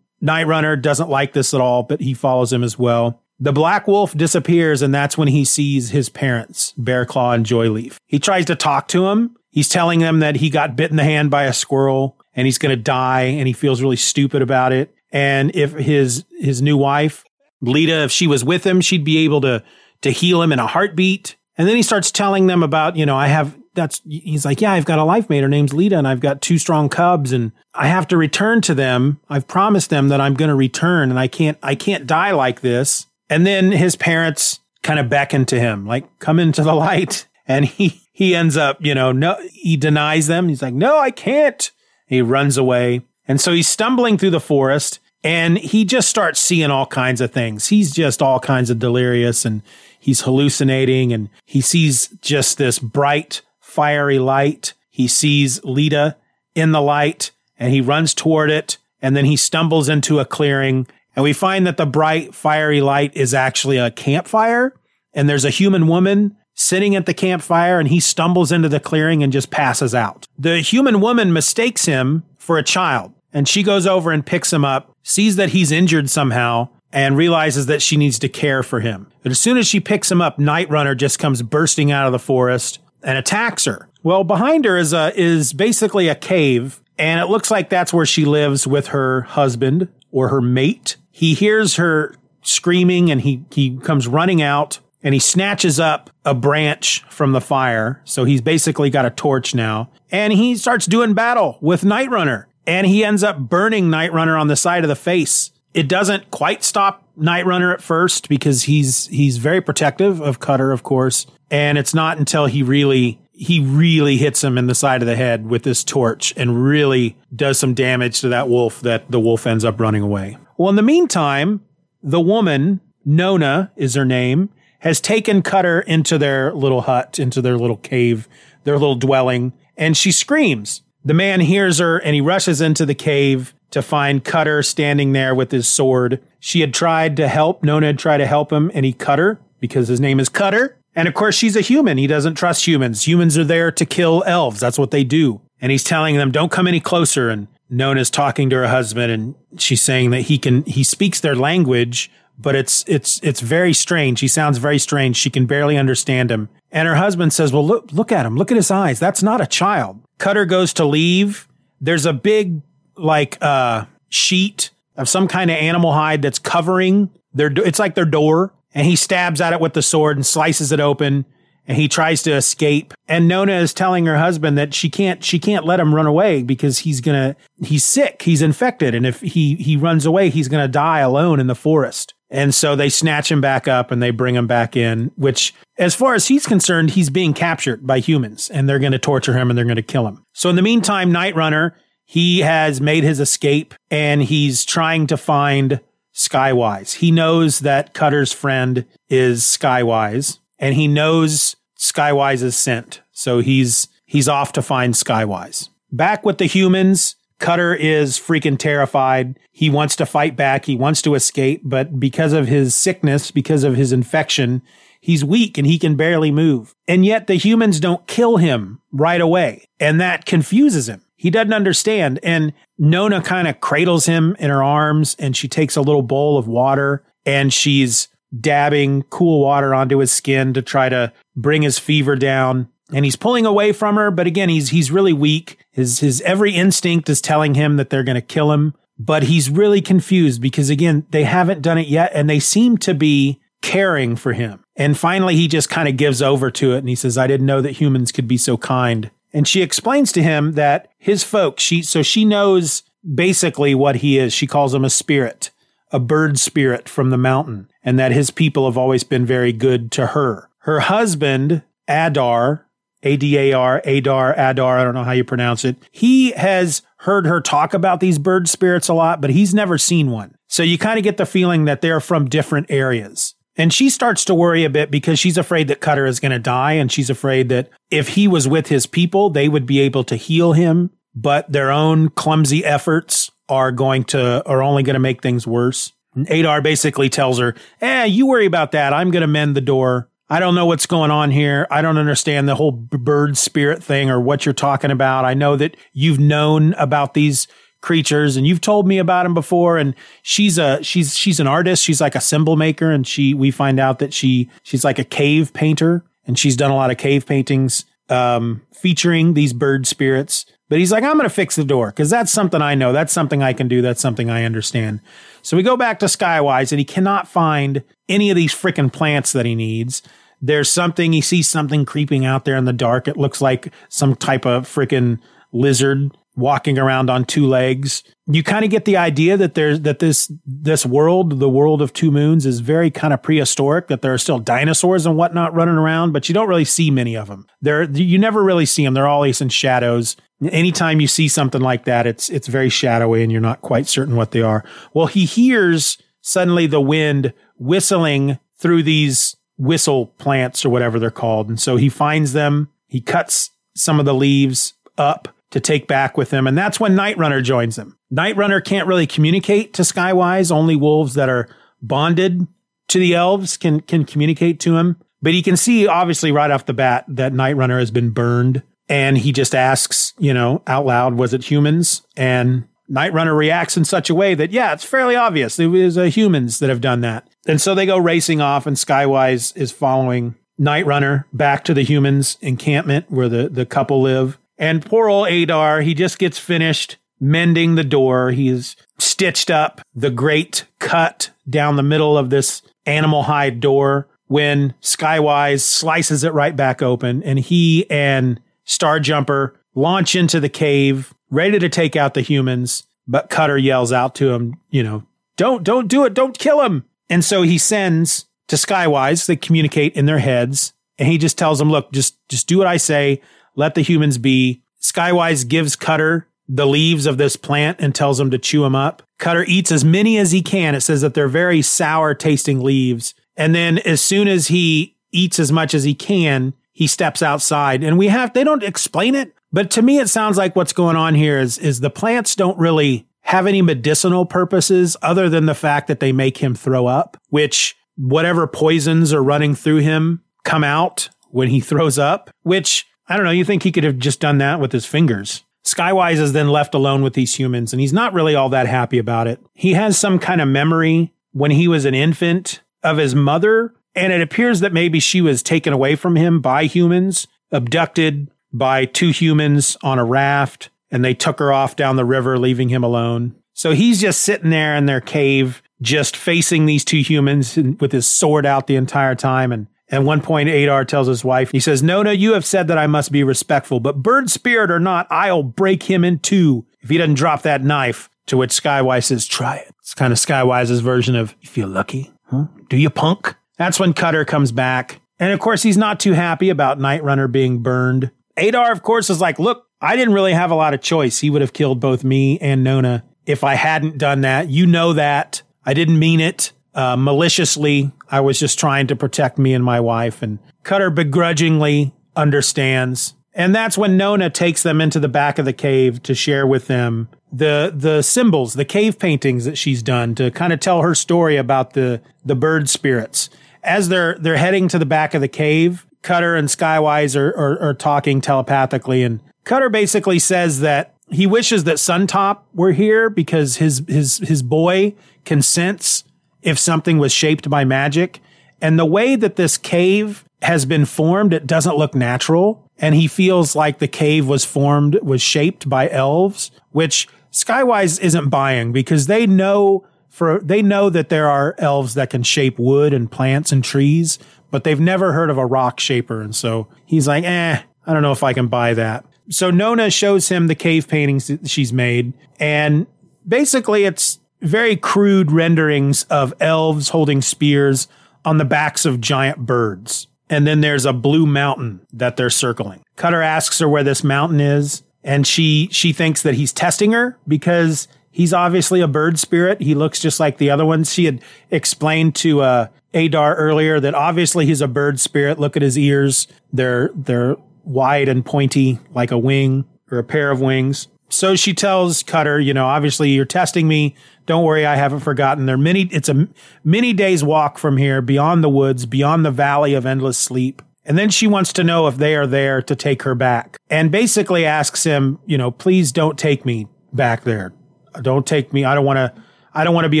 Night 0.22 0.46
Runner 0.46 0.74
doesn't 0.74 1.10
like 1.10 1.34
this 1.34 1.52
at 1.52 1.60
all, 1.60 1.82
but 1.82 2.00
he 2.00 2.14
follows 2.14 2.50
him 2.50 2.64
as 2.64 2.78
well. 2.78 3.19
The 3.40 3.52
Black 3.52 3.88
Wolf 3.88 4.14
disappears, 4.14 4.82
and 4.82 4.94
that's 4.94 5.16
when 5.16 5.28
he 5.28 5.46
sees 5.46 5.90
his 5.90 6.10
parents, 6.10 6.74
Bearclaw 6.78 7.34
and 7.34 7.46
Joyleaf. 7.46 7.96
He 8.06 8.18
tries 8.18 8.44
to 8.46 8.54
talk 8.54 8.86
to 8.88 9.06
him. 9.06 9.36
He's 9.48 9.68
telling 9.68 10.00
them 10.00 10.20
that 10.20 10.36
he 10.36 10.50
got 10.50 10.76
bit 10.76 10.90
in 10.90 10.96
the 10.96 11.04
hand 11.04 11.30
by 11.30 11.44
a 11.44 11.52
squirrel 11.52 12.16
and 12.34 12.46
he's 12.46 12.58
going 12.58 12.70
to 12.70 12.82
die, 12.82 13.22
and 13.22 13.48
he 13.48 13.52
feels 13.52 13.82
really 13.82 13.96
stupid 13.96 14.42
about 14.42 14.72
it. 14.72 14.94
And 15.12 15.54
if 15.54 15.72
his 15.72 16.24
his 16.38 16.62
new 16.62 16.76
wife, 16.76 17.24
Leetah, 17.60 18.04
if 18.04 18.12
she 18.12 18.26
was 18.26 18.44
with 18.44 18.64
him, 18.64 18.80
she'd 18.80 19.04
be 19.04 19.18
able 19.18 19.40
to 19.40 19.62
to 20.02 20.10
heal 20.10 20.40
him 20.42 20.52
in 20.52 20.58
a 20.58 20.66
heartbeat. 20.66 21.36
And 21.58 21.68
then 21.68 21.76
he 21.76 21.82
starts 21.82 22.10
telling 22.10 22.46
them 22.46 22.62
about, 22.62 22.96
you 22.96 23.04
know, 23.04 23.16
I 23.16 23.26
have 23.26 23.58
that's 23.74 24.00
he's 24.08 24.44
like, 24.44 24.60
yeah, 24.60 24.72
I've 24.72 24.84
got 24.84 24.98
a 24.98 25.04
life 25.04 25.28
mate. 25.28 25.42
Her 25.42 25.48
name's 25.48 25.72
Leetah, 25.72 25.98
and 25.98 26.08
I've 26.08 26.20
got 26.20 26.40
two 26.40 26.58
strong 26.58 26.88
cubs, 26.88 27.32
and 27.32 27.52
I 27.74 27.88
have 27.88 28.06
to 28.08 28.16
return 28.16 28.60
to 28.62 28.74
them. 28.74 29.20
I've 29.28 29.48
promised 29.48 29.90
them 29.90 30.08
that 30.08 30.20
I'm 30.20 30.34
going 30.34 30.48
to 30.48 30.54
return, 30.54 31.10
and 31.10 31.18
I 31.18 31.26
can't 31.26 31.58
I 31.62 31.74
can't 31.74 32.06
die 32.06 32.30
like 32.30 32.60
this. 32.60 33.06
And 33.30 33.46
then 33.46 33.72
his 33.72 33.96
parents 33.96 34.60
kind 34.82 35.00
of 35.00 35.08
beckon 35.08 35.46
to 35.46 35.58
him, 35.58 35.86
like, 35.86 36.18
come 36.18 36.38
into 36.38 36.62
the 36.62 36.74
light, 36.74 37.26
and 37.46 37.64
he 37.64 38.02
he 38.12 38.34
ends 38.34 38.58
up, 38.58 38.76
you 38.80 38.94
know, 38.94 39.12
no, 39.12 39.38
he 39.52 39.78
denies 39.78 40.26
them. 40.26 40.48
He's 40.48 40.60
like, 40.60 40.74
no, 40.74 40.98
I 40.98 41.10
can't. 41.10 41.70
He 42.06 42.20
runs 42.20 42.58
away, 42.58 43.02
and 43.26 43.40
so 43.40 43.52
he's 43.52 43.68
stumbling 43.68 44.18
through 44.18 44.30
the 44.30 44.40
forest, 44.40 44.98
and 45.24 45.56
he 45.56 45.86
just 45.86 46.08
starts 46.08 46.40
seeing 46.40 46.70
all 46.70 46.86
kinds 46.86 47.22
of 47.22 47.30
things. 47.30 47.68
He's 47.68 47.92
just 47.92 48.20
all 48.20 48.40
kinds 48.40 48.68
of 48.68 48.78
delirious, 48.78 49.46
and 49.46 49.62
he's 49.98 50.22
hallucinating, 50.22 51.12
and 51.12 51.30
he 51.46 51.62
sees 51.62 52.08
just 52.20 52.58
this 52.58 52.78
bright 52.78 53.40
fiery 53.60 54.18
light. 54.18 54.74
He 54.90 55.06
sees 55.06 55.64
Leetah 55.64 56.16
in 56.54 56.72
the 56.72 56.82
light 56.82 57.30
and 57.58 57.72
he 57.72 57.80
runs 57.80 58.14
toward 58.14 58.50
it 58.50 58.78
and 59.00 59.16
then 59.16 59.24
he 59.24 59.36
stumbles 59.36 59.88
into 59.88 60.18
a 60.18 60.24
clearing 60.24 60.86
and 61.16 61.22
we 61.22 61.32
find 61.32 61.66
that 61.66 61.76
the 61.76 61.86
bright 61.86 62.34
fiery 62.34 62.80
light 62.80 63.16
is 63.16 63.34
actually 63.34 63.78
a 63.78 63.90
campfire 63.90 64.74
and 65.12 65.28
there's 65.28 65.44
a 65.44 65.50
human 65.50 65.86
woman 65.86 66.36
sitting 66.54 66.94
at 66.94 67.06
the 67.06 67.14
campfire 67.14 67.78
and 67.78 67.88
he 67.88 68.00
stumbles 68.00 68.52
into 68.52 68.68
the 68.68 68.80
clearing 68.80 69.22
and 69.22 69.32
just 69.32 69.50
passes 69.50 69.94
out. 69.94 70.26
The 70.38 70.60
human 70.60 71.00
woman 71.00 71.32
mistakes 71.32 71.86
him 71.86 72.24
for 72.38 72.58
a 72.58 72.62
child 72.62 73.12
and 73.32 73.48
she 73.48 73.62
goes 73.62 73.86
over 73.86 74.10
and 74.10 74.24
picks 74.24 74.52
him 74.52 74.64
up, 74.64 74.94
sees 75.02 75.36
that 75.36 75.50
he's 75.50 75.72
injured 75.72 76.10
somehow 76.10 76.68
and 76.92 77.16
realizes 77.16 77.66
that 77.66 77.82
she 77.82 77.96
needs 77.96 78.18
to 78.18 78.28
care 78.28 78.62
for 78.62 78.80
him. 78.80 79.06
But 79.22 79.32
as 79.32 79.40
soon 79.40 79.56
as 79.56 79.66
she 79.66 79.80
picks 79.80 80.10
him 80.10 80.20
up, 80.20 80.38
Night 80.38 80.68
Runner 80.70 80.94
just 80.94 81.18
comes 81.18 81.42
bursting 81.42 81.92
out 81.92 82.06
of 82.06 82.12
the 82.12 82.18
forest 82.18 82.80
and 83.02 83.16
attacks 83.16 83.64
her. 83.64 83.88
Well, 84.02 84.24
behind 84.24 84.64
her 84.64 84.76
is 84.76 84.92
a 84.92 85.12
is 85.18 85.52
basically 85.52 86.08
a 86.08 86.14
cave, 86.14 86.80
and 86.98 87.20
it 87.20 87.26
looks 87.26 87.50
like 87.50 87.68
that's 87.68 87.92
where 87.92 88.06
she 88.06 88.24
lives 88.24 88.66
with 88.66 88.88
her 88.88 89.22
husband 89.22 89.88
or 90.12 90.28
her 90.28 90.40
mate. 90.40 90.96
He 91.10 91.34
hears 91.34 91.76
her 91.76 92.14
screaming 92.42 93.10
and 93.10 93.20
he 93.20 93.44
he 93.50 93.76
comes 93.78 94.08
running 94.08 94.40
out 94.42 94.80
and 95.02 95.14
he 95.14 95.20
snatches 95.20 95.80
up 95.80 96.10
a 96.24 96.34
branch 96.34 97.04
from 97.08 97.32
the 97.32 97.40
fire. 97.40 98.00
So 98.04 98.24
he's 98.24 98.40
basically 98.40 98.90
got 98.90 99.06
a 99.06 99.10
torch 99.10 99.54
now. 99.54 99.90
And 100.10 100.32
he 100.32 100.56
starts 100.56 100.86
doing 100.86 101.14
battle 101.14 101.58
with 101.60 101.84
Night 101.84 102.10
Runner. 102.10 102.48
And 102.66 102.86
he 102.86 103.04
ends 103.04 103.22
up 103.22 103.38
burning 103.38 103.88
Night 103.88 104.12
Runner 104.12 104.36
on 104.36 104.48
the 104.48 104.56
side 104.56 104.84
of 104.84 104.88
the 104.88 104.96
face. 104.96 105.50
It 105.72 105.88
doesn't 105.88 106.30
quite 106.30 106.62
stop 106.62 107.04
Night 107.16 107.46
Runner 107.46 107.72
at 107.72 107.80
first 107.80 108.28
because 108.28 108.64
he's 108.64 109.06
he's 109.06 109.38
very 109.38 109.60
protective 109.60 110.20
of 110.20 110.40
Cutter, 110.40 110.72
of 110.72 110.82
course. 110.82 111.26
And 111.50 111.78
it's 111.78 111.94
not 111.94 112.18
until 112.18 112.46
he 112.46 112.62
really 112.62 113.18
he 113.40 113.58
really 113.58 114.18
hits 114.18 114.44
him 114.44 114.58
in 114.58 114.66
the 114.66 114.74
side 114.74 115.00
of 115.00 115.08
the 115.08 115.16
head 115.16 115.46
with 115.46 115.62
this 115.62 115.82
torch 115.82 116.34
and 116.36 116.62
really 116.62 117.16
does 117.34 117.58
some 117.58 117.72
damage 117.72 118.20
to 118.20 118.28
that 118.28 118.50
wolf 118.50 118.82
that 118.82 119.10
the 119.10 119.18
wolf 119.18 119.46
ends 119.46 119.64
up 119.64 119.80
running 119.80 120.02
away. 120.02 120.36
Well, 120.58 120.68
in 120.68 120.76
the 120.76 120.82
meantime, 120.82 121.64
the 122.02 122.20
woman, 122.20 122.82
Nona 123.02 123.72
is 123.76 123.94
her 123.94 124.04
name, 124.04 124.50
has 124.80 125.00
taken 125.00 125.40
Cutter 125.40 125.80
into 125.80 126.18
their 126.18 126.52
little 126.52 126.82
hut, 126.82 127.18
into 127.18 127.40
their 127.40 127.56
little 127.56 127.78
cave, 127.78 128.28
their 128.64 128.76
little 128.76 128.94
dwelling, 128.94 129.54
and 129.74 129.96
she 129.96 130.12
screams. 130.12 130.82
The 131.02 131.14
man 131.14 131.40
hears 131.40 131.78
her 131.78 131.96
and 131.96 132.14
he 132.14 132.20
rushes 132.20 132.60
into 132.60 132.84
the 132.84 132.94
cave 132.94 133.54
to 133.70 133.80
find 133.80 134.22
Cutter 134.22 134.62
standing 134.62 135.12
there 135.12 135.34
with 135.34 135.50
his 135.50 135.66
sword. 135.66 136.22
She 136.40 136.60
had 136.60 136.74
tried 136.74 137.16
to 137.16 137.26
help, 137.26 137.62
Nona 137.62 137.86
had 137.86 137.98
tried 137.98 138.18
to 138.18 138.26
help 138.26 138.52
him, 138.52 138.70
and 138.74 138.84
he 138.84 138.92
cut 138.92 139.18
her 139.18 139.40
because 139.60 139.88
his 139.88 140.00
name 140.00 140.20
is 140.20 140.28
Cutter. 140.28 140.76
And 140.94 141.06
of 141.06 141.14
course, 141.14 141.34
she's 141.36 141.56
a 141.56 141.60
human. 141.60 141.98
He 141.98 142.06
doesn't 142.06 142.34
trust 142.34 142.66
humans. 142.66 143.06
Humans 143.06 143.38
are 143.38 143.44
there 143.44 143.70
to 143.70 143.86
kill 143.86 144.24
elves. 144.26 144.60
That's 144.60 144.78
what 144.78 144.90
they 144.90 145.04
do. 145.04 145.40
And 145.60 145.70
he's 145.70 145.84
telling 145.84 146.16
them, 146.16 146.32
don't 146.32 146.50
come 146.50 146.66
any 146.66 146.80
closer. 146.80 147.30
And 147.30 147.46
Nona's 147.68 148.10
talking 148.10 148.50
to 148.50 148.56
her 148.56 148.68
husband 148.68 149.12
and 149.12 149.34
she's 149.60 149.82
saying 149.82 150.10
that 150.10 150.22
he 150.22 150.38
can, 150.38 150.64
he 150.64 150.82
speaks 150.82 151.20
their 151.20 151.36
language, 151.36 152.10
but 152.38 152.56
it's, 152.56 152.84
it's, 152.88 153.20
it's 153.22 153.40
very 153.40 153.72
strange. 153.72 154.20
He 154.20 154.28
sounds 154.28 154.58
very 154.58 154.78
strange. 154.78 155.16
She 155.16 155.30
can 155.30 155.46
barely 155.46 155.76
understand 155.76 156.30
him. 156.30 156.48
And 156.72 156.88
her 156.88 156.96
husband 156.96 157.32
says, 157.32 157.52
well, 157.52 157.66
look, 157.66 157.92
look 157.92 158.10
at 158.10 158.26
him. 158.26 158.36
Look 158.36 158.50
at 158.50 158.56
his 158.56 158.70
eyes. 158.70 158.98
That's 158.98 159.22
not 159.22 159.40
a 159.40 159.46
child. 159.46 160.00
Cutter 160.18 160.46
goes 160.46 160.72
to 160.74 160.84
leave. 160.84 161.46
There's 161.80 162.06
a 162.06 162.12
big, 162.12 162.62
like, 162.96 163.38
uh, 163.40 163.84
sheet 164.08 164.70
of 164.96 165.08
some 165.08 165.28
kind 165.28 165.50
of 165.50 165.56
animal 165.56 165.92
hide 165.92 166.22
that's 166.22 166.38
covering 166.38 167.10
their, 167.32 167.52
it's 167.52 167.78
like 167.78 167.94
their 167.94 168.04
door. 168.04 168.52
And 168.72 168.86
he 168.86 168.96
stabs 168.96 169.40
at 169.40 169.52
it 169.52 169.60
with 169.60 169.74
the 169.74 169.82
sword 169.82 170.16
and 170.16 170.24
slices 170.24 170.72
it 170.72 170.80
open 170.80 171.24
and 171.66 171.76
he 171.76 171.88
tries 171.88 172.22
to 172.24 172.32
escape. 172.32 172.94
And 173.06 173.28
Nona 173.28 173.52
is 173.52 173.72
telling 173.72 174.06
her 174.06 174.18
husband 174.18 174.58
that 174.58 174.74
she 174.74 174.90
can't 174.90 175.22
she 175.22 175.38
can't 175.38 175.64
let 175.64 175.80
him 175.80 175.94
run 175.94 176.06
away 176.06 176.42
because 176.42 176.80
he's 176.80 177.00
gonna 177.00 177.36
he's 177.62 177.84
sick, 177.84 178.22
he's 178.22 178.42
infected, 178.42 178.94
and 178.94 179.06
if 179.06 179.20
he 179.20 179.54
he 179.56 179.76
runs 179.76 180.04
away, 180.06 180.30
he's 180.30 180.48
gonna 180.48 180.68
die 180.68 181.00
alone 181.00 181.38
in 181.38 181.46
the 181.46 181.54
forest. 181.54 182.14
And 182.28 182.54
so 182.54 182.76
they 182.76 182.88
snatch 182.88 183.30
him 183.30 183.40
back 183.40 183.66
up 183.66 183.90
and 183.90 184.02
they 184.02 184.10
bring 184.10 184.36
him 184.36 184.46
back 184.46 184.76
in, 184.76 185.10
which, 185.16 185.52
as 185.78 185.96
far 185.96 186.14
as 186.14 186.28
he's 186.28 186.46
concerned, 186.46 186.90
he's 186.90 187.10
being 187.10 187.34
captured 187.34 187.84
by 187.84 187.98
humans 187.98 188.48
and 188.50 188.68
they're 188.68 188.78
going 188.78 188.92
to 188.92 189.00
torture 189.00 189.36
him 189.36 189.50
and 189.50 189.58
they're 189.58 189.64
going 189.64 189.74
to 189.74 189.82
kill 189.82 190.06
him. 190.06 190.22
So 190.32 190.48
in 190.48 190.54
the 190.54 190.62
meantime, 190.62 191.10
Night 191.10 191.34
Runner, 191.34 191.76
he 192.04 192.38
has 192.40 192.80
made 192.80 193.02
his 193.02 193.18
escape 193.18 193.74
and 193.90 194.22
he's 194.22 194.64
trying 194.64 195.08
to 195.08 195.16
find 195.16 195.80
Skywise. 196.14 196.96
He 196.96 197.10
knows 197.10 197.60
that 197.60 197.94
Cutter's 197.94 198.32
friend 198.32 198.84
is 199.08 199.42
Skywise 199.42 200.38
and 200.58 200.74
he 200.74 200.88
knows 200.88 201.56
Skywise's 201.78 202.56
scent. 202.56 203.02
So 203.12 203.40
he's 203.40 203.88
he's 204.04 204.28
off 204.28 204.52
to 204.52 204.62
find 204.62 204.94
Skywise. 204.94 205.68
Back 205.92 206.24
with 206.24 206.38
the 206.38 206.46
humans, 206.46 207.16
Cutter 207.38 207.74
is 207.74 208.18
freaking 208.18 208.58
terrified. 208.58 209.38
He 209.50 209.70
wants 209.70 209.96
to 209.96 210.06
fight 210.06 210.36
back. 210.36 210.66
He 210.66 210.76
wants 210.76 211.02
to 211.02 211.14
escape, 211.14 211.62
but 211.64 211.98
because 211.98 212.32
of 212.32 212.46
his 212.46 212.76
sickness, 212.76 213.30
because 213.30 213.64
of 213.64 213.76
his 213.76 213.92
infection, 213.92 214.62
he's 215.00 215.24
weak 215.24 215.58
and 215.58 215.66
he 215.66 215.78
can 215.78 215.96
barely 215.96 216.30
move. 216.30 216.74
And 216.86 217.04
yet 217.04 217.26
the 217.26 217.34
humans 217.36 217.80
don't 217.80 218.06
kill 218.06 218.36
him 218.36 218.82
right 218.92 219.20
away. 219.20 219.66
And 219.80 220.00
that 220.00 220.26
confuses 220.26 220.88
him. 220.88 221.02
He 221.20 221.28
doesn't 221.28 221.52
understand. 221.52 222.18
And 222.22 222.54
Nona 222.78 223.20
kind 223.20 223.46
of 223.46 223.60
cradles 223.60 224.06
him 224.06 224.34
in 224.38 224.48
her 224.48 224.64
arms 224.64 225.16
and 225.18 225.36
she 225.36 225.48
takes 225.48 225.76
a 225.76 225.82
little 225.82 226.00
bowl 226.00 226.38
of 226.38 226.48
water 226.48 227.04
and 227.26 227.52
she's 227.52 228.08
dabbing 228.40 229.02
cool 229.10 229.42
water 229.42 229.74
onto 229.74 229.98
his 229.98 230.10
skin 230.10 230.54
to 230.54 230.62
try 230.62 230.88
to 230.88 231.12
bring 231.36 231.60
his 231.60 231.78
fever 231.78 232.16
down. 232.16 232.70
And 232.90 233.04
he's 233.04 233.16
pulling 233.16 233.44
away 233.44 233.72
from 233.72 233.96
her, 233.96 234.10
but 234.10 234.26
again, 234.26 234.48
he's 234.48 234.70
he's 234.70 234.90
really 234.90 235.12
weak. 235.12 235.58
His 235.72 236.00
his 236.00 236.22
every 236.22 236.52
instinct 236.52 237.10
is 237.10 237.20
telling 237.20 237.52
him 237.52 237.76
that 237.76 237.90
they're 237.90 238.02
going 238.02 238.14
to 238.14 238.22
kill 238.22 238.50
him, 238.52 238.72
but 238.98 239.24
he's 239.24 239.50
really 239.50 239.82
confused 239.82 240.40
because 240.40 240.70
again, 240.70 241.06
they 241.10 241.24
haven't 241.24 241.60
done 241.60 241.76
it 241.76 241.88
yet 241.88 242.12
and 242.14 242.30
they 242.30 242.40
seem 242.40 242.78
to 242.78 242.94
be 242.94 243.42
caring 243.60 244.16
for 244.16 244.32
him. 244.32 244.64
And 244.74 244.96
finally 244.96 245.36
he 245.36 245.48
just 245.48 245.68
kind 245.68 245.86
of 245.86 245.98
gives 245.98 246.22
over 246.22 246.50
to 246.52 246.72
it 246.72 246.78
and 246.78 246.88
he 246.88 246.94
says, 246.94 247.18
"I 247.18 247.26
didn't 247.26 247.44
know 247.44 247.60
that 247.60 247.72
humans 247.72 248.10
could 248.10 248.26
be 248.26 248.38
so 248.38 248.56
kind." 248.56 249.10
And 249.32 249.46
she 249.46 249.62
explains 249.62 250.12
to 250.12 250.22
him 250.22 250.52
that 250.52 250.88
his 250.98 251.22
folks, 251.22 251.62
she 251.62 251.82
so 251.82 252.02
she 252.02 252.24
knows 252.24 252.82
basically 253.14 253.74
what 253.74 253.96
he 253.96 254.18
is. 254.18 254.32
She 254.32 254.46
calls 254.46 254.74
him 254.74 254.84
a 254.84 254.90
spirit, 254.90 255.50
a 255.90 256.00
bird 256.00 256.38
spirit 256.38 256.88
from 256.88 257.10
the 257.10 257.18
mountain 257.18 257.70
and 257.82 257.98
that 257.98 258.12
his 258.12 258.30
people 258.30 258.66
have 258.66 258.78
always 258.78 259.04
been 259.04 259.24
very 259.24 259.52
good 259.52 259.90
to 259.92 260.08
her. 260.08 260.48
Her 260.58 260.80
husband, 260.80 261.62
Adar, 261.88 262.66
A-D-A-R, 263.02 263.82
Adar, 263.84 264.34
Adar, 264.36 264.78
I 264.78 264.84
don't 264.84 264.94
know 264.94 265.04
how 265.04 265.12
you 265.12 265.24
pronounce 265.24 265.64
it. 265.64 265.76
He 265.90 266.32
has 266.32 266.82
heard 266.98 267.26
her 267.26 267.40
talk 267.40 267.72
about 267.72 268.00
these 268.00 268.18
bird 268.18 268.48
spirits 268.48 268.88
a 268.88 268.94
lot, 268.94 269.20
but 269.20 269.30
he's 269.30 269.54
never 269.54 269.78
seen 269.78 270.10
one. 270.10 270.34
So 270.48 270.62
you 270.62 270.76
kind 270.76 270.98
of 270.98 271.04
get 271.04 271.16
the 271.16 271.24
feeling 271.24 271.64
that 271.64 271.80
they're 271.80 272.00
from 272.00 272.28
different 272.28 272.66
areas. 272.68 273.34
And 273.60 273.74
she 273.74 273.90
starts 273.90 274.24
to 274.24 274.34
worry 274.34 274.64
a 274.64 274.70
bit 274.70 274.90
because 274.90 275.18
she's 275.18 275.36
afraid 275.36 275.68
that 275.68 275.82
Cutter 275.82 276.06
is 276.06 276.18
going 276.18 276.32
to 276.32 276.38
die. 276.38 276.72
And 276.72 276.90
she's 276.90 277.10
afraid 277.10 277.50
that 277.50 277.68
if 277.90 278.08
he 278.08 278.26
was 278.26 278.48
with 278.48 278.68
his 278.68 278.86
people, 278.86 279.28
they 279.28 279.50
would 279.50 279.66
be 279.66 279.80
able 279.80 280.02
to 280.04 280.16
heal 280.16 280.54
him. 280.54 280.90
But 281.14 281.52
their 281.52 281.70
own 281.70 282.08
clumsy 282.08 282.64
efforts 282.64 283.30
are 283.50 283.70
going 283.70 284.04
to, 284.04 284.42
are 284.46 284.62
only 284.62 284.82
going 284.82 284.94
to 284.94 285.00
make 285.00 285.20
things 285.20 285.46
worse. 285.46 285.92
Adar 286.28 286.62
basically 286.62 287.10
tells 287.10 287.38
her, 287.38 287.54
Eh, 287.82 288.04
you 288.04 288.26
worry 288.26 288.46
about 288.46 288.72
that. 288.72 288.94
I'm 288.94 289.10
going 289.10 289.22
to 289.22 289.26
mend 289.26 289.54
the 289.54 289.60
door. 289.60 290.08
I 290.30 290.40
don't 290.40 290.54
know 290.54 290.66
what's 290.66 290.86
going 290.86 291.10
on 291.10 291.30
here. 291.30 291.66
I 291.70 291.82
don't 291.82 291.98
understand 291.98 292.48
the 292.48 292.54
whole 292.54 292.70
bird 292.70 293.36
spirit 293.36 293.82
thing 293.82 294.08
or 294.08 294.20
what 294.20 294.46
you're 294.46 294.52
talking 294.54 294.92
about. 294.92 295.24
I 295.24 295.34
know 295.34 295.56
that 295.56 295.76
you've 295.92 296.20
known 296.20 296.72
about 296.74 297.14
these 297.14 297.46
creatures 297.80 298.36
and 298.36 298.46
you've 298.46 298.60
told 298.60 298.86
me 298.86 298.98
about 298.98 299.22
them 299.22 299.34
before 299.34 299.78
and 299.78 299.94
she's 300.22 300.58
a 300.58 300.82
she's 300.82 301.16
she's 301.16 301.40
an 301.40 301.46
artist. 301.46 301.82
She's 301.82 302.00
like 302.00 302.14
a 302.14 302.20
symbol 302.20 302.56
maker 302.56 302.90
and 302.90 303.06
she 303.06 303.34
we 303.34 303.50
find 303.50 303.80
out 303.80 303.98
that 304.00 304.12
she 304.12 304.50
she's 304.62 304.84
like 304.84 304.98
a 304.98 305.04
cave 305.04 305.52
painter 305.52 306.04
and 306.26 306.38
she's 306.38 306.56
done 306.56 306.70
a 306.70 306.76
lot 306.76 306.90
of 306.90 306.98
cave 306.98 307.26
paintings 307.26 307.84
um, 308.08 308.62
featuring 308.72 309.34
these 309.34 309.52
bird 309.52 309.86
spirits. 309.86 310.46
But 310.68 310.78
he's 310.78 310.92
like 310.92 311.02
i'm 311.02 311.14
going 311.14 311.28
to 311.28 311.34
fix 311.34 311.56
the 311.56 311.64
door 311.64 311.88
because 311.88 312.10
that's 312.10 312.30
something 312.30 312.62
i 312.62 312.74
know. 312.74 312.92
That's 312.92 313.12
something 313.12 313.42
i 313.42 313.52
can 313.52 313.66
do. 313.66 313.82
That's 313.82 314.00
something 314.00 314.30
i 314.30 314.44
understand. 314.44 315.00
So 315.42 315.56
we 315.56 315.62
go 315.62 315.76
back 315.76 315.98
to 316.00 316.06
Skywise 316.06 316.70
and 316.70 316.78
he 316.78 316.84
cannot 316.84 317.26
find 317.26 317.82
any 318.08 318.30
of 318.30 318.36
these 318.36 318.54
freaking 318.54 318.92
plants 318.92 319.32
that 319.32 319.46
he 319.46 319.54
needs. 319.54 320.02
There's 320.42 320.70
something, 320.70 321.12
he 321.12 321.20
sees 321.20 321.48
something 321.48 321.84
creeping 321.84 322.24
out 322.24 322.44
there 322.44 322.56
in 322.56 322.64
the 322.64 322.72
dark. 322.72 323.08
It 323.08 323.16
looks 323.16 323.40
like 323.40 323.72
some 323.88 324.14
type 324.14 324.46
of 324.46 324.64
freaking 324.64 325.18
lizard 325.52 326.16
walking 326.40 326.78
around 326.78 327.10
on 327.10 327.24
two 327.24 327.46
legs. 327.46 328.02
You 328.26 328.42
kind 328.42 328.64
of 328.64 328.70
get 328.70 328.84
the 328.84 328.96
idea 328.96 329.36
that 329.36 329.54
there's 329.54 329.80
that 329.82 329.98
this 329.98 330.32
this 330.44 330.84
world, 330.84 331.38
the 331.38 331.48
world 331.48 331.82
of 331.82 331.92
two 331.92 332.10
moons, 332.10 332.46
is 332.46 332.60
very 332.60 332.90
kind 332.90 333.12
of 333.12 333.22
prehistoric. 333.22 333.88
That 333.88 334.02
there 334.02 334.12
are 334.12 334.18
still 334.18 334.38
dinosaurs 334.38 335.06
and 335.06 335.16
whatnot 335.16 335.54
running 335.54 335.76
around, 335.76 336.12
but 336.12 336.28
you 336.28 336.32
don't 336.32 336.48
really 336.48 336.64
see 336.64 336.90
many 336.90 337.16
of 337.16 337.28
them. 337.28 337.46
There, 337.60 337.84
you 337.84 338.18
never 338.18 338.42
really 338.42 338.66
see 338.66 338.84
them. 338.84 338.94
They're 338.94 339.06
always 339.06 339.40
in 339.40 339.48
shadows. 339.50 340.16
Anytime 340.50 341.00
you 341.00 341.06
see 341.06 341.28
something 341.28 341.60
like 341.60 341.84
that, 341.84 342.06
it's 342.06 342.30
it's 342.30 342.48
very 342.48 342.70
shadowy, 342.70 343.22
and 343.22 343.30
you're 343.30 343.40
not 343.40 343.60
quite 343.60 343.86
certain 343.86 344.16
what 344.16 344.30
they 344.30 344.42
are. 344.42 344.64
Well, 344.94 345.06
he 345.06 345.24
hears 345.26 345.98
suddenly 346.22 346.66
the 346.66 346.80
wind 346.80 347.32
whistling 347.58 348.38
through 348.56 348.82
these 348.82 349.36
whistle 349.58 350.06
plants 350.18 350.64
or 350.64 350.70
whatever 350.70 350.98
they're 350.98 351.10
called, 351.10 351.48
and 351.48 351.60
so 351.60 351.76
he 351.76 351.88
finds 351.88 352.32
them. 352.32 352.68
He 352.86 353.00
cuts 353.00 353.50
some 353.74 354.00
of 354.00 354.06
the 354.06 354.14
leaves 354.14 354.74
up 354.98 355.28
to 355.50 355.60
take 355.60 355.86
back 355.86 356.16
with 356.16 356.30
him. 356.30 356.46
And 356.46 356.56
that's 356.56 356.78
when 356.80 356.94
Night 356.94 357.18
Runner 357.18 357.40
joins 357.40 357.76
him. 357.76 357.96
Night 358.10 358.36
Runner 358.36 358.60
can't 358.60 358.86
really 358.86 359.06
communicate 359.06 359.74
to 359.74 359.82
Skywise. 359.82 360.52
Only 360.52 360.76
wolves 360.76 361.14
that 361.14 361.28
are 361.28 361.48
bonded 361.82 362.46
to 362.88 362.98
the 362.98 363.14
elves 363.14 363.56
can, 363.56 363.80
can 363.80 364.04
communicate 364.04 364.60
to 364.60 364.76
him. 364.76 364.96
But 365.22 365.34
he 365.34 365.42
can 365.42 365.56
see 365.56 365.86
obviously 365.86 366.32
right 366.32 366.50
off 366.50 366.66
the 366.66 366.72
bat 366.72 367.04
that 367.08 367.32
Night 367.32 367.56
Runner 367.56 367.78
has 367.78 367.90
been 367.90 368.10
burned. 368.10 368.62
And 368.88 369.18
he 369.18 369.32
just 369.32 369.54
asks, 369.54 370.14
you 370.18 370.34
know, 370.34 370.62
out 370.66 370.86
loud, 370.86 371.14
was 371.14 371.32
it 371.32 371.44
humans? 371.44 372.02
And 372.16 372.66
Night 372.88 373.12
Runner 373.12 373.34
reacts 373.34 373.76
in 373.76 373.84
such 373.84 374.10
a 374.10 374.14
way 374.16 374.34
that, 374.34 374.50
yeah, 374.50 374.72
it's 374.72 374.84
fairly 374.84 375.14
obvious. 375.14 375.60
It 375.60 375.68
was 375.68 375.96
uh, 375.96 376.04
humans 376.04 376.58
that 376.58 376.70
have 376.70 376.80
done 376.80 377.00
that. 377.02 377.28
And 377.46 377.60
so 377.60 377.74
they 377.74 377.86
go 377.86 377.98
racing 377.98 378.40
off, 378.40 378.66
and 378.66 378.76
Skywise 378.76 379.56
is 379.56 379.70
following 379.70 380.34
Night 380.58 380.86
Runner 380.86 381.26
back 381.32 381.62
to 381.64 381.74
the 381.74 381.84
humans' 381.84 382.36
encampment 382.40 383.10
where 383.10 383.28
the, 383.28 383.48
the 383.48 383.64
couple 383.64 384.02
live. 384.02 384.38
And 384.60 384.84
poor 384.84 385.08
old 385.08 385.28
Adar, 385.28 385.80
he 385.80 385.94
just 385.94 386.18
gets 386.18 386.38
finished 386.38 386.98
mending 387.18 387.74
the 387.74 387.84
door. 387.84 388.30
He's 388.30 388.76
stitched 388.98 389.50
up 389.50 389.80
the 389.94 390.10
great 390.10 390.66
cut 390.78 391.30
down 391.48 391.76
the 391.76 391.82
middle 391.82 392.16
of 392.16 392.28
this 392.28 392.60
animal 392.84 393.22
hide 393.24 393.58
door 393.60 394.06
when 394.26 394.74
Skywise 394.82 395.62
slices 395.62 396.24
it 396.24 396.34
right 396.34 396.54
back 396.54 396.82
open 396.82 397.22
and 397.22 397.38
he 397.38 397.88
and 397.90 398.38
Starjumper 398.66 399.54
launch 399.74 400.14
into 400.14 400.38
the 400.38 400.48
cave, 400.48 401.14
ready 401.30 401.58
to 401.58 401.68
take 401.68 401.96
out 401.96 402.14
the 402.14 402.20
humans. 402.20 402.84
But 403.08 403.30
Cutter 403.30 403.58
yells 403.58 403.92
out 403.92 404.14
to 404.16 404.30
him, 404.30 404.60
you 404.70 404.82
know, 404.82 405.04
don't, 405.36 405.64
don't 405.64 405.88
do 405.88 406.04
it. 406.04 406.14
Don't 406.14 406.38
kill 406.38 406.60
him. 406.60 406.84
And 407.08 407.24
so 407.24 407.42
he 407.42 407.56
sends 407.56 408.26
to 408.48 408.56
Skywise. 408.56 409.26
They 409.26 409.36
communicate 409.36 409.94
in 409.94 410.04
their 410.04 410.18
heads 410.18 410.74
and 410.98 411.08
he 411.08 411.16
just 411.16 411.38
tells 411.38 411.58
them, 411.58 411.70
look, 411.70 411.90
just, 411.92 412.16
just 412.28 412.46
do 412.46 412.58
what 412.58 412.66
I 412.66 412.76
say 412.76 413.22
let 413.60 413.76
the 413.76 413.82
humans 413.82 414.18
be. 414.18 414.62
Skywise 414.80 415.46
gives 415.46 415.76
Cutter 415.76 416.26
the 416.48 416.66
leaves 416.66 417.06
of 417.06 417.16
this 417.16 417.36
plant 417.36 417.80
and 417.80 417.94
tells 417.94 418.18
him 418.18 418.30
to 418.32 418.38
chew 418.38 418.62
them 418.62 418.74
up. 418.74 419.02
Cutter 419.18 419.44
eats 419.46 419.70
as 419.70 419.84
many 419.84 420.18
as 420.18 420.32
he 420.32 420.42
can. 420.42 420.74
It 420.74 420.80
says 420.80 421.02
that 421.02 421.14
they're 421.14 421.28
very 421.28 421.62
sour 421.62 422.14
tasting 422.14 422.60
leaves. 422.60 423.14
And 423.36 423.54
then 423.54 423.78
as 423.78 424.00
soon 424.00 424.26
as 424.26 424.48
he 424.48 424.96
eats 425.12 425.38
as 425.38 425.52
much 425.52 425.74
as 425.74 425.84
he 425.84 425.94
can, 425.94 426.54
he 426.72 426.88
steps 426.88 427.22
outside 427.22 427.84
and 427.84 427.98
we 427.98 428.08
have, 428.08 428.32
they 428.32 428.42
don't 428.42 428.64
explain 428.64 429.14
it, 429.14 429.32
but 429.52 429.70
to 429.72 429.82
me, 429.82 429.98
it 429.98 430.08
sounds 430.08 430.36
like 430.36 430.56
what's 430.56 430.72
going 430.72 430.96
on 430.96 431.14
here 431.14 431.38
is, 431.38 431.58
is 431.58 431.80
the 431.80 431.90
plants 431.90 432.34
don't 432.34 432.58
really 432.58 433.06
have 433.22 433.46
any 433.46 433.62
medicinal 433.62 434.24
purposes 434.24 434.96
other 435.02 435.28
than 435.28 435.46
the 435.46 435.54
fact 435.54 435.88
that 435.88 436.00
they 436.00 436.12
make 436.12 436.38
him 436.38 436.54
throw 436.54 436.86
up, 436.86 437.16
which 437.28 437.76
whatever 437.96 438.46
poisons 438.46 439.12
are 439.12 439.22
running 439.22 439.54
through 439.54 439.78
him 439.78 440.22
come 440.44 440.64
out 440.64 441.10
when 441.28 441.48
he 441.48 441.60
throws 441.60 441.98
up, 441.98 442.30
which 442.42 442.86
I 443.10 443.16
don't 443.16 443.24
know. 443.24 443.32
You 443.32 443.44
think 443.44 443.64
he 443.64 443.72
could 443.72 443.84
have 443.84 443.98
just 443.98 444.20
done 444.20 444.38
that 444.38 444.60
with 444.60 444.72
his 444.72 444.86
fingers. 444.86 445.44
Skywise 445.66 446.18
is 446.18 446.32
then 446.32 446.48
left 446.48 446.74
alone 446.74 447.02
with 447.02 447.12
these 447.12 447.34
humans 447.34 447.72
and 447.74 447.80
he's 447.80 447.92
not 447.92 448.14
really 448.14 448.34
all 448.34 448.48
that 448.48 448.66
happy 448.66 448.98
about 448.98 449.26
it. 449.26 449.40
He 449.52 449.74
has 449.74 449.98
some 449.98 450.18
kind 450.18 450.40
of 450.40 450.48
memory 450.48 451.12
when 451.32 451.50
he 451.50 451.68
was 451.68 451.84
an 451.84 451.94
infant 451.94 452.62
of 452.82 452.96
his 452.96 453.14
mother 453.14 453.74
and 453.94 454.12
it 454.12 454.22
appears 454.22 454.60
that 454.60 454.72
maybe 454.72 455.00
she 455.00 455.20
was 455.20 455.42
taken 455.42 455.72
away 455.72 455.96
from 455.96 456.16
him 456.16 456.40
by 456.40 456.64
humans, 456.64 457.26
abducted 457.50 458.30
by 458.52 458.84
two 458.84 459.10
humans 459.10 459.76
on 459.82 459.98
a 459.98 460.04
raft, 460.04 460.70
and 460.90 461.04
they 461.04 461.14
took 461.14 461.38
her 461.38 461.52
off 461.52 461.76
down 461.76 461.96
the 461.96 462.04
river, 462.04 462.38
leaving 462.38 462.68
him 462.68 462.84
alone. 462.84 463.34
So 463.52 463.72
he's 463.72 464.00
just 464.00 464.22
sitting 464.22 464.50
there 464.50 464.76
in 464.76 464.86
their 464.86 465.00
cave, 465.00 465.62
just 465.82 466.16
facing 466.16 466.66
these 466.66 466.84
two 466.84 467.00
humans 467.00 467.56
with 467.56 467.92
his 467.92 468.06
sword 468.06 468.46
out 468.46 468.66
the 468.66 468.76
entire 468.76 469.14
time. 469.14 469.52
And 469.52 469.66
at 469.90 470.02
one 470.02 470.20
point, 470.20 470.48
Adar 470.48 470.84
tells 470.84 471.08
his 471.08 471.24
wife, 471.24 471.50
he 471.50 471.60
says, 471.60 471.82
Nona, 471.82 472.12
you 472.12 472.34
have 472.34 472.46
said 472.46 472.68
that 472.68 472.78
I 472.78 472.86
must 472.86 473.10
be 473.10 473.24
respectful, 473.24 473.80
but 473.80 474.02
bird 474.02 474.30
spirit 474.30 474.70
or 474.70 474.78
not, 474.78 475.06
I'll 475.10 475.42
break 475.42 475.82
him 475.82 476.04
in 476.04 476.20
two 476.20 476.64
if 476.80 476.88
he 476.90 476.98
doesn't 476.98 477.14
drop 477.14 477.42
that 477.42 477.64
knife. 477.64 478.08
To 478.26 478.36
which 478.36 478.50
Skywise 478.50 479.06
says, 479.06 479.26
try 479.26 479.56
it. 479.56 479.74
It's 479.80 479.94
kind 479.94 480.12
of 480.12 480.18
Skywise's 480.18 480.80
version 480.80 481.16
of, 481.16 481.34
you 481.40 481.48
feel 481.48 481.66
lucky? 481.66 482.12
Huh? 482.26 482.44
Do 482.68 482.76
you 482.76 482.88
punk? 482.88 483.34
That's 483.58 483.80
when 483.80 483.92
Cutter 483.92 484.24
comes 484.24 484.52
back. 484.52 485.00
And 485.18 485.32
of 485.32 485.40
course, 485.40 485.64
he's 485.64 485.76
not 485.76 485.98
too 485.98 486.12
happy 486.12 486.48
about 486.48 486.78
Night 486.78 487.02
Runner 487.02 487.26
being 487.26 487.58
burned. 487.58 488.12
Adar, 488.36 488.70
of 488.70 488.82
course, 488.82 489.10
is 489.10 489.20
like, 489.20 489.40
look, 489.40 489.66
I 489.80 489.96
didn't 489.96 490.14
really 490.14 490.32
have 490.32 490.52
a 490.52 490.54
lot 490.54 490.74
of 490.74 490.80
choice. 490.80 491.18
He 491.18 491.28
would 491.28 491.40
have 491.40 491.52
killed 491.52 491.80
both 491.80 492.04
me 492.04 492.38
and 492.38 492.62
Nona 492.62 493.02
if 493.26 493.42
I 493.42 493.54
hadn't 493.54 493.98
done 493.98 494.20
that. 494.20 494.48
You 494.48 494.64
know 494.64 494.92
that. 494.92 495.42
I 495.66 495.74
didn't 495.74 495.98
mean 495.98 496.20
it 496.20 496.52
uh, 496.74 496.96
maliciously. 496.96 497.92
I 498.10 498.20
was 498.20 498.38
just 498.38 498.58
trying 498.58 498.86
to 498.88 498.96
protect 498.96 499.38
me 499.38 499.54
and 499.54 499.64
my 499.64 499.80
wife. 499.80 500.22
And 500.22 500.38
Cutter 500.62 500.90
begrudgingly 500.90 501.92
understands. 502.16 503.14
And 503.32 503.54
that's 503.54 503.78
when 503.78 503.96
Nona 503.96 504.28
takes 504.28 504.62
them 504.62 504.80
into 504.80 504.98
the 504.98 505.08
back 505.08 505.38
of 505.38 505.44
the 505.44 505.52
cave 505.52 506.02
to 506.02 506.14
share 506.14 506.46
with 506.46 506.66
them 506.66 507.08
the 507.32 507.72
the 507.74 508.02
symbols, 508.02 508.54
the 508.54 508.64
cave 508.64 508.98
paintings 508.98 509.44
that 509.44 509.56
she's 509.56 509.84
done 509.84 510.16
to 510.16 510.32
kind 510.32 510.52
of 510.52 510.58
tell 510.58 510.82
her 510.82 510.94
story 510.96 511.36
about 511.36 511.74
the 511.74 512.00
the 512.24 512.34
bird 512.34 512.68
spirits 512.68 513.30
as 513.62 513.88
they're 513.88 514.16
they're 514.18 514.36
heading 514.36 514.68
to 514.68 514.78
the 514.78 514.86
back 514.86 515.14
of 515.14 515.20
the 515.20 515.28
cave, 515.28 515.86
Cutter 516.02 516.34
and 516.34 516.48
Skywise 516.48 517.16
are, 517.16 517.30
are, 517.30 517.60
are 517.60 517.74
talking 517.74 518.20
telepathically, 518.20 519.02
and 519.02 519.20
Cutter 519.44 519.68
basically 519.68 520.18
says 520.18 520.60
that 520.60 520.94
he 521.08 521.26
wishes 521.26 521.64
that 521.64 521.76
Suntop 521.76 522.40
were 522.54 522.72
here 522.72 523.10
because 523.10 523.56
his 523.56 523.82
his 523.88 524.18
his 524.18 524.42
boy 524.42 524.94
can 525.24 525.42
sense 525.42 526.04
if 526.42 526.58
something 526.58 526.98
was 526.98 527.12
shaped 527.12 527.48
by 527.48 527.64
magic, 527.64 528.20
and 528.60 528.78
the 528.78 528.86
way 528.86 529.16
that 529.16 529.36
this 529.36 529.56
cave 529.56 530.24
has 530.42 530.64
been 530.64 530.84
formed, 530.84 531.32
it 531.32 531.46
doesn't 531.46 531.76
look 531.76 531.94
natural, 531.94 532.68
and 532.78 532.94
he 532.94 533.06
feels 533.06 533.54
like 533.54 533.78
the 533.78 533.88
cave 533.88 534.26
was 534.26 534.44
formed 534.44 534.98
was 535.02 535.22
shaped 535.22 535.68
by 535.68 535.88
elves, 535.90 536.50
which 536.70 537.08
Skywise 537.32 538.00
isn't 538.00 538.28
buying 538.28 538.72
because 538.72 539.06
they 539.06 539.26
know 539.26 539.86
for 540.08 540.40
they 540.40 540.60
know 540.60 540.90
that 540.90 541.08
there 541.08 541.28
are 541.28 541.54
elves 541.58 541.94
that 541.94 542.10
can 542.10 542.22
shape 542.22 542.58
wood 542.58 542.92
and 542.92 543.10
plants 543.10 543.52
and 543.52 543.62
trees, 543.62 544.18
but 544.50 544.64
they've 544.64 544.80
never 544.80 545.12
heard 545.12 545.30
of 545.30 545.38
a 545.38 545.46
rock 545.46 545.78
shaper. 545.78 546.20
And 546.20 546.34
so 546.34 546.66
he's 546.84 547.06
like, 547.06 547.24
eh, 547.24 547.62
I 547.86 547.92
don't 547.92 548.02
know 548.02 548.12
if 548.12 548.24
I 548.24 548.32
can 548.32 548.48
buy 548.48 548.74
that. 548.74 549.04
So 549.28 549.50
Nona 549.50 549.90
shows 549.90 550.28
him 550.28 550.48
the 550.48 550.56
cave 550.56 550.88
paintings 550.88 551.28
that 551.28 551.48
she's 551.48 551.72
made. 551.72 552.12
And 552.40 552.86
basically 553.26 553.84
it's 553.84 554.18
very 554.40 554.76
crude 554.76 555.30
renderings 555.32 556.04
of 556.04 556.34
elves 556.40 556.90
holding 556.90 557.22
spears 557.22 557.88
on 558.24 558.38
the 558.38 558.44
backs 558.44 558.84
of 558.84 559.00
giant 559.00 559.46
birds. 559.46 560.06
And 560.28 560.46
then 560.46 560.60
there's 560.60 560.84
a 560.84 560.92
blue 560.92 561.26
mountain 561.26 561.86
that 561.92 562.16
they're 562.16 562.30
circling. 562.30 562.82
Cutter 562.96 563.22
asks 563.22 563.58
her 563.58 563.68
where 563.68 563.82
this 563.82 564.04
mountain 564.04 564.40
is. 564.40 564.82
And 565.02 565.26
she, 565.26 565.68
she 565.72 565.92
thinks 565.92 566.22
that 566.22 566.34
he's 566.34 566.52
testing 566.52 566.92
her 566.92 567.18
because 567.26 567.88
He's 568.12 568.32
obviously 568.32 568.80
a 568.80 568.88
bird 568.88 569.18
spirit. 569.18 569.60
He 569.60 569.74
looks 569.74 570.00
just 570.00 570.18
like 570.18 570.38
the 570.38 570.50
other 570.50 570.66
ones. 570.66 570.92
She 570.92 571.04
had 571.04 571.22
explained 571.50 572.16
to 572.16 572.40
uh, 572.40 572.68
Adar 572.92 573.36
earlier 573.36 573.78
that 573.78 573.94
obviously 573.94 574.46
he's 574.46 574.60
a 574.60 574.68
bird 574.68 574.98
spirit. 574.98 575.38
Look 575.38 575.56
at 575.56 575.62
his 575.62 575.78
ears. 575.78 576.26
They're, 576.52 576.90
they're 576.94 577.36
wide 577.64 578.08
and 578.08 578.24
pointy 578.24 578.80
like 578.92 579.12
a 579.12 579.18
wing 579.18 579.64
or 579.92 579.98
a 579.98 580.04
pair 580.04 580.30
of 580.30 580.40
wings. 580.40 580.88
So 581.10 581.34
she 581.36 581.52
tells 581.52 582.02
Cutter, 582.02 582.40
you 582.40 582.54
know, 582.54 582.66
obviously 582.66 583.10
you're 583.10 583.24
testing 583.24 583.68
me. 583.68 583.94
Don't 584.26 584.44
worry, 584.44 584.64
I 584.64 584.76
haven't 584.76 585.00
forgotten. 585.00 585.46
There 585.46 585.58
many, 585.58 585.82
it's 585.90 586.08
a 586.08 586.28
many 586.62 586.92
days 586.92 587.24
walk 587.24 587.58
from 587.58 587.76
here, 587.76 588.00
beyond 588.00 588.44
the 588.44 588.48
woods, 588.48 588.86
beyond 588.86 589.24
the 589.24 589.30
valley 589.30 589.74
of 589.74 589.84
endless 589.84 590.16
sleep. 590.16 590.62
And 590.84 590.96
then 590.96 591.10
she 591.10 591.26
wants 591.26 591.52
to 591.54 591.64
know 591.64 591.88
if 591.88 591.96
they 591.96 592.16
are 592.16 592.26
there 592.26 592.62
to 592.62 592.74
take 592.74 593.02
her 593.02 593.14
back 593.14 593.58
and 593.68 593.90
basically 593.90 594.46
asks 594.46 594.84
him, 594.84 595.18
you 595.26 595.36
know, 595.36 595.50
please 595.50 595.92
don't 595.92 596.18
take 596.18 596.44
me 596.44 596.68
back 596.92 597.24
there. 597.24 597.52
Don't 598.00 598.26
take 598.26 598.52
me. 598.52 598.64
I 598.64 598.74
don't 598.74 598.84
want 598.84 598.96
to. 598.96 599.22
I 599.52 599.64
don't 599.64 599.74
want 599.74 599.84
to 599.84 599.90
be 599.90 600.00